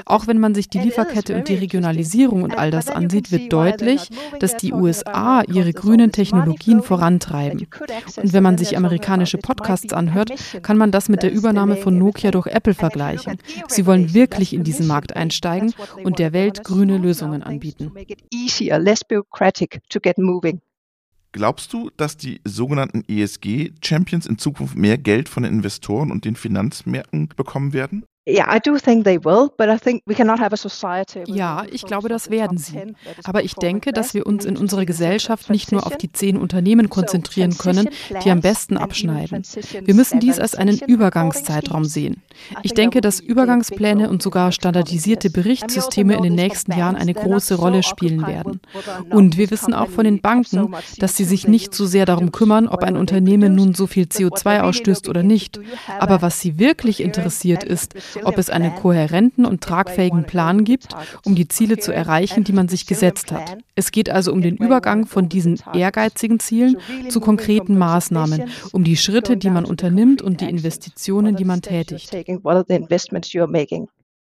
Auch 0.05 0.27
wenn 0.27 0.39
man 0.39 0.55
sich 0.55 0.69
die 0.69 0.79
Lieferkette 0.79 1.35
und 1.35 1.47
die 1.47 1.55
Regionalisierung 1.55 2.43
und 2.43 2.57
all 2.57 2.71
das 2.71 2.89
ansieht, 2.89 3.31
wird 3.31 3.51
deutlich, 3.51 4.09
dass 4.39 4.57
die 4.57 4.73
USA 4.73 5.41
ihre 5.43 5.73
grünen 5.73 6.11
Technologien 6.11 6.81
vorantreiben. 6.81 7.67
Und 8.17 8.33
wenn 8.33 8.43
man 8.43 8.57
sich 8.57 8.77
amerikanische 8.77 9.37
Podcasts 9.37 9.93
anhört, 9.93 10.31
kann 10.61 10.77
man 10.77 10.91
das 10.91 11.09
mit 11.09 11.23
der 11.23 11.31
Übernahme 11.31 11.75
von 11.75 11.97
Nokia 11.97 12.31
durch 12.31 12.47
Apple 12.47 12.73
vergleichen. 12.73 13.37
Sie 13.67 13.85
wollen 13.85 14.13
wirklich 14.13 14.53
in 14.53 14.63
diesen 14.63 14.87
Markt 14.87 15.15
einsteigen 15.15 15.73
und 16.03 16.19
der 16.19 16.33
Welt 16.33 16.63
grüne 16.63 16.97
Lösungen 16.97 17.43
anbieten. 17.43 17.91
Glaubst 21.31 21.73
du, 21.73 21.91
dass 21.95 22.17
die 22.17 22.41
sogenannten 22.43 23.03
ESG-Champions 23.07 24.25
in 24.25 24.39
Zukunft 24.39 24.75
mehr 24.75 24.97
Geld 24.97 25.29
von 25.29 25.43
den 25.43 25.53
Investoren 25.53 26.11
und 26.11 26.25
den 26.25 26.35
Finanzmärkten 26.35 27.29
bekommen 27.35 27.73
werden? 27.73 28.03
Ja, 31.27 31.65
ich 31.71 31.83
glaube, 31.83 32.09
das 32.09 32.29
werden 32.29 32.57
sie. 32.57 32.95
Aber 33.23 33.43
ich 33.43 33.55
denke, 33.55 33.91
dass 33.91 34.13
wir 34.13 34.27
uns 34.27 34.45
in 34.45 34.57
unserer 34.57 34.85
Gesellschaft 34.85 35.49
nicht 35.49 35.71
nur 35.71 35.85
auf 35.87 35.97
die 35.97 36.11
zehn 36.11 36.37
Unternehmen 36.37 36.89
konzentrieren 36.89 37.57
können, 37.57 37.89
die 38.23 38.29
am 38.29 38.41
besten 38.41 38.77
abschneiden. 38.77 39.43
Wir 39.83 39.95
müssen 39.95 40.19
dies 40.19 40.39
als 40.39 40.55
einen 40.55 40.77
Übergangszeitraum 40.79 41.85
sehen. 41.85 42.21
Ich 42.63 42.73
denke, 42.73 43.01
dass 43.01 43.19
Übergangspläne 43.19 44.09
und 44.09 44.21
sogar 44.21 44.51
standardisierte 44.51 45.29
Berichtssysteme 45.29 46.15
in 46.15 46.23
den 46.23 46.35
nächsten 46.35 46.77
Jahren 46.77 46.95
eine 46.95 47.13
große 47.13 47.55
Rolle 47.55 47.83
spielen 47.83 48.25
werden. 48.25 48.59
Und 49.09 49.37
wir 49.37 49.51
wissen 49.51 49.73
auch 49.73 49.89
von 49.89 50.05
den 50.05 50.21
Banken, 50.21 50.73
dass 50.97 51.15
sie 51.15 51.25
sich 51.25 51.47
nicht 51.47 51.73
so 51.73 51.85
sehr 51.85 52.05
darum 52.05 52.31
kümmern, 52.31 52.67
ob 52.67 52.83
ein 52.83 52.97
Unternehmen 52.97 53.55
nun 53.55 53.73
so 53.73 53.87
viel 53.87 54.05
CO2 54.05 54.61
ausstößt 54.61 55.09
oder 55.09 55.23
nicht. 55.23 55.59
Aber 55.99 56.21
was 56.21 56.39
sie 56.39 56.59
wirklich 56.59 57.01
interessiert 57.01 57.63
ist, 57.63 57.95
ob 58.23 58.37
es 58.37 58.49
einen 58.49 58.75
kohärenten 58.75 59.45
und 59.45 59.61
tragfähigen 59.61 60.25
Plan 60.25 60.63
gibt, 60.63 60.95
um 61.25 61.35
die 61.35 61.47
Ziele 61.47 61.77
zu 61.77 61.93
erreichen, 61.93 62.43
die 62.43 62.53
man 62.53 62.67
sich 62.67 62.87
gesetzt 62.87 63.31
hat. 63.31 63.57
Es 63.75 63.91
geht 63.91 64.09
also 64.09 64.33
um 64.33 64.41
den 64.41 64.57
Übergang 64.57 65.05
von 65.05 65.29
diesen 65.29 65.59
ehrgeizigen 65.73 66.39
Zielen 66.39 66.77
zu 67.09 67.19
konkreten 67.19 67.77
Maßnahmen, 67.77 68.49
um 68.71 68.83
die 68.83 68.97
Schritte, 68.97 69.37
die 69.37 69.49
man 69.49 69.65
unternimmt 69.65 70.21
und 70.21 70.41
die 70.41 70.49
Investitionen, 70.49 71.35
die 71.35 71.45
man 71.45 71.61
tätigt. 71.61 72.11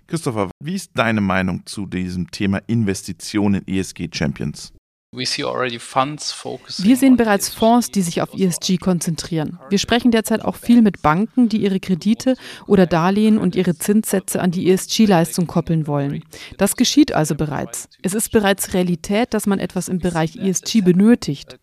Christopher, 0.06 0.50
wie 0.62 0.74
ist 0.74 0.90
deine 0.94 1.22
Meinung 1.22 1.64
zu 1.64 1.86
diesem 1.86 2.30
Thema 2.30 2.60
Investitionen 2.66 3.62
in 3.62 3.78
ESG 3.78 4.10
Champions? 4.12 4.73
Wir 5.16 6.96
sehen 6.96 7.16
bereits 7.16 7.48
Fonds, 7.54 7.90
die 7.90 8.02
sich 8.02 8.20
auf 8.22 8.34
ESG 8.34 8.78
konzentrieren. 8.78 9.58
Wir 9.70 9.78
sprechen 9.78 10.10
derzeit 10.10 10.44
auch 10.44 10.56
viel 10.56 10.82
mit 10.82 11.02
Banken, 11.02 11.48
die 11.48 11.58
ihre 11.58 11.80
Kredite 11.80 12.36
oder 12.66 12.86
Darlehen 12.86 13.38
und 13.38 13.56
ihre 13.56 13.76
Zinssätze 13.76 14.40
an 14.40 14.50
die 14.50 14.70
ESG-Leistung 14.70 15.46
koppeln 15.46 15.86
wollen. 15.86 16.24
Das 16.58 16.76
geschieht 16.76 17.14
also 17.14 17.34
bereits. 17.34 17.88
Es 18.02 18.14
ist 18.14 18.32
bereits 18.32 18.74
Realität, 18.74 19.34
dass 19.34 19.46
man 19.46 19.58
etwas 19.58 19.88
im 19.88 19.98
Bereich 19.98 20.36
ESG 20.36 20.80
benötigt. 20.80 21.58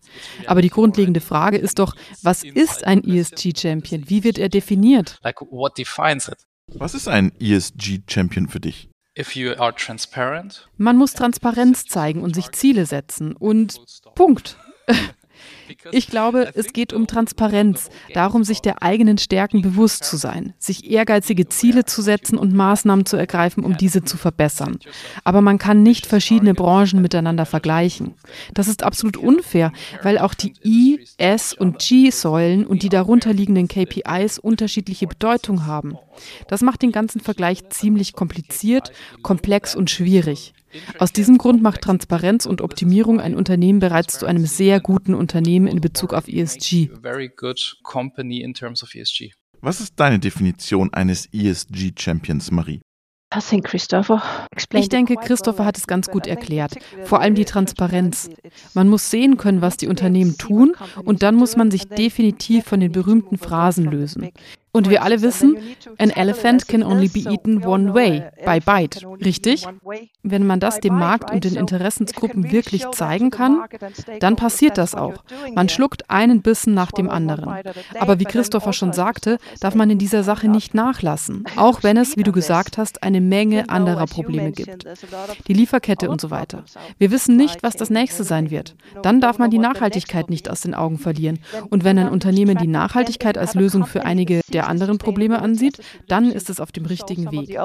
Aber 0.46 0.62
die 0.62 0.70
grundlegende 0.70 1.20
Frage 1.20 1.58
ist 1.58 1.78
doch, 1.78 1.94
was 2.22 2.42
ist 2.42 2.84
ein 2.84 3.04
ESG-Champion? 3.04 4.08
Wie 4.08 4.24
wird 4.24 4.38
er 4.38 4.48
definiert? 4.48 5.18
Was 6.68 6.94
ist 6.94 7.08
ein 7.08 7.32
ESG-Champion 7.38 8.48
für 8.48 8.60
dich? 8.60 8.91
Man 10.76 10.96
muss 10.96 11.12
Transparenz 11.12 11.84
zeigen 11.86 12.22
und 12.22 12.34
sich 12.34 12.50
Ziele 12.52 12.86
setzen. 12.86 13.36
Und 13.36 13.78
Punkt. 14.14 14.56
Ich 15.90 16.08
glaube, 16.08 16.50
es 16.54 16.72
geht 16.72 16.92
um 16.92 17.06
Transparenz, 17.06 17.88
darum, 18.14 18.44
sich 18.44 18.60
der 18.60 18.82
eigenen 18.82 19.18
Stärken 19.18 19.62
bewusst 19.62 20.04
zu 20.04 20.16
sein, 20.16 20.54
sich 20.58 20.90
ehrgeizige 20.90 21.48
Ziele 21.48 21.84
zu 21.84 22.02
setzen 22.02 22.38
und 22.38 22.54
Maßnahmen 22.54 23.06
zu 23.06 23.16
ergreifen, 23.16 23.64
um 23.64 23.76
diese 23.76 24.04
zu 24.04 24.16
verbessern. 24.16 24.78
Aber 25.24 25.40
man 25.40 25.58
kann 25.58 25.82
nicht 25.82 26.06
verschiedene 26.06 26.54
Branchen 26.54 27.00
miteinander 27.00 27.46
vergleichen. 27.46 28.14
Das 28.54 28.68
ist 28.68 28.82
absolut 28.82 29.16
unfair, 29.16 29.72
weil 30.02 30.18
auch 30.18 30.34
die 30.34 30.54
I, 30.64 31.00
S 31.16 31.52
und 31.52 31.78
G-Säulen 31.78 32.66
und 32.66 32.82
die 32.82 32.88
darunterliegenden 32.88 33.68
KPIs 33.68 34.38
unterschiedliche 34.38 35.06
Bedeutung 35.06 35.66
haben. 35.66 35.96
Das 36.48 36.60
macht 36.60 36.82
den 36.82 36.92
ganzen 36.92 37.20
Vergleich 37.20 37.68
ziemlich 37.70 38.12
kompliziert, 38.12 38.92
komplex 39.22 39.74
und 39.74 39.90
schwierig. 39.90 40.52
Aus 40.98 41.12
diesem 41.12 41.38
Grund 41.38 41.62
macht 41.62 41.82
Transparenz 41.82 42.46
und 42.46 42.60
Optimierung 42.60 43.20
ein 43.20 43.34
Unternehmen 43.34 43.78
bereits 43.78 44.18
zu 44.18 44.26
einem 44.26 44.46
sehr 44.46 44.80
guten 44.80 45.14
Unternehmen 45.14 45.66
in 45.66 45.80
Bezug 45.80 46.14
auf 46.14 46.28
ESG. 46.28 46.90
Was 49.60 49.80
ist 49.80 49.94
deine 50.00 50.18
Definition 50.18 50.92
eines 50.92 51.28
ESG-Champions, 51.32 52.50
Marie? 52.50 52.80
Ich 54.74 54.88
denke, 54.88 55.14
Christopher 55.16 55.64
hat 55.64 55.78
es 55.78 55.86
ganz 55.86 56.08
gut 56.08 56.26
erklärt. 56.26 56.74
Vor 57.04 57.20
allem 57.20 57.34
die 57.34 57.44
Transparenz. 57.44 58.28
Man 58.74 58.88
muss 58.88 59.10
sehen 59.10 59.38
können, 59.38 59.62
was 59.62 59.76
die 59.76 59.88
Unternehmen 59.88 60.36
tun, 60.36 60.74
und 61.04 61.22
dann 61.22 61.34
muss 61.34 61.56
man 61.56 61.70
sich 61.70 61.88
definitiv 61.88 62.64
von 62.64 62.80
den 62.80 62.92
berühmten 62.92 63.38
Phrasen 63.38 63.86
lösen. 63.86 64.30
Und 64.74 64.88
wir 64.88 65.02
alle 65.02 65.20
wissen, 65.20 65.58
an 65.98 66.08
elephant 66.08 66.66
can 66.66 66.82
only 66.82 67.08
be 67.08 67.30
eaten 67.30 67.62
one 67.62 67.92
way, 67.92 68.22
by 68.46 68.58
bite, 68.58 69.06
richtig? 69.22 69.66
Wenn 70.22 70.46
man 70.46 70.60
das 70.60 70.80
dem 70.80 70.98
Markt 70.98 71.30
und 71.30 71.44
den 71.44 71.56
Interessensgruppen 71.56 72.50
wirklich 72.50 72.88
zeigen 72.92 73.30
kann, 73.30 73.64
dann 74.20 74.36
passiert 74.36 74.78
das 74.78 74.94
auch. 74.94 75.24
Man 75.54 75.68
schluckt 75.68 76.08
einen 76.08 76.40
Bissen 76.40 76.72
nach 76.72 76.90
dem 76.90 77.10
anderen. 77.10 77.54
Aber 78.00 78.18
wie 78.18 78.24
Christopher 78.24 78.72
schon 78.72 78.94
sagte, 78.94 79.36
darf 79.60 79.74
man 79.74 79.90
in 79.90 79.98
dieser 79.98 80.22
Sache 80.24 80.48
nicht 80.48 80.72
nachlassen, 80.72 81.44
auch 81.56 81.82
wenn 81.82 81.98
es, 81.98 82.16
wie 82.16 82.22
du 82.22 82.32
gesagt 82.32 82.78
hast, 82.78 83.02
eine 83.02 83.20
Menge 83.20 83.68
anderer 83.68 84.06
Probleme 84.06 84.52
gibt. 84.52 84.86
Die 85.48 85.54
Lieferkette 85.54 86.08
und 86.08 86.20
so 86.20 86.30
weiter. 86.30 86.64
Wir 86.96 87.10
wissen 87.10 87.36
nicht, 87.36 87.62
was 87.62 87.76
das 87.76 87.90
nächste 87.90 88.24
sein 88.24 88.50
wird. 88.50 88.74
Dann 89.02 89.20
darf 89.20 89.38
man 89.38 89.50
die 89.50 89.58
Nachhaltigkeit 89.58 90.30
nicht 90.30 90.48
aus 90.48 90.62
den 90.62 90.74
Augen 90.74 90.96
verlieren. 90.98 91.40
Und 91.68 91.84
wenn 91.84 91.98
ein 91.98 92.08
Unternehmen 92.08 92.56
die 92.56 92.66
Nachhaltigkeit 92.66 93.36
als 93.36 93.52
Lösung 93.52 93.84
für 93.84 94.06
einige 94.06 94.40
der 94.52 94.61
der 94.62 94.68
anderen 94.68 94.98
Probleme 94.98 95.40
ansieht, 95.40 95.80
dann 96.08 96.30
ist 96.30 96.50
es 96.50 96.60
auf 96.60 96.72
dem 96.72 96.86
richtigen 96.86 97.30
Weg. 97.30 97.58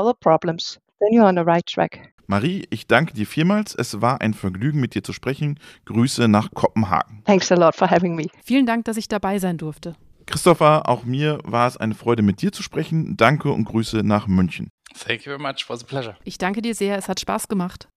Marie, 2.29 2.67
ich 2.69 2.87
danke 2.87 3.13
dir 3.13 3.25
vielmals. 3.25 3.73
Es 3.73 4.01
war 4.01 4.19
ein 4.19 4.33
Vergnügen, 4.33 4.81
mit 4.81 4.95
dir 4.95 5.03
zu 5.03 5.13
sprechen. 5.13 5.59
Grüße 5.85 6.27
nach 6.27 6.51
Kopenhagen. 6.51 7.23
Thanks 7.25 7.51
a 7.51 7.55
lot 7.55 7.75
for 7.75 7.89
having 7.89 8.15
me. 8.15 8.25
Vielen 8.43 8.65
Dank, 8.65 8.85
dass 8.85 8.97
ich 8.97 9.07
dabei 9.07 9.39
sein 9.39 9.57
durfte. 9.57 9.95
Christopher, 10.25 10.89
auch 10.89 11.05
mir 11.05 11.39
war 11.45 11.67
es 11.67 11.77
eine 11.77 11.95
Freude, 11.95 12.21
mit 12.21 12.41
dir 12.41 12.51
zu 12.51 12.61
sprechen. 12.61 13.15
Danke 13.15 13.49
und 13.49 13.63
Grüße 13.63 13.99
nach 14.03 14.27
München. 14.27 14.69
Thank 14.93 15.25
you 15.25 15.31
very 15.31 15.39
much. 15.39 15.61
It 15.61 15.69
was 15.69 15.83
a 15.83 15.87
pleasure. 15.87 16.17
Ich 16.25 16.37
danke 16.37 16.61
dir 16.61 16.75
sehr. 16.75 16.97
Es 16.97 17.07
hat 17.07 17.19
Spaß 17.21 17.47
gemacht. 17.47 17.87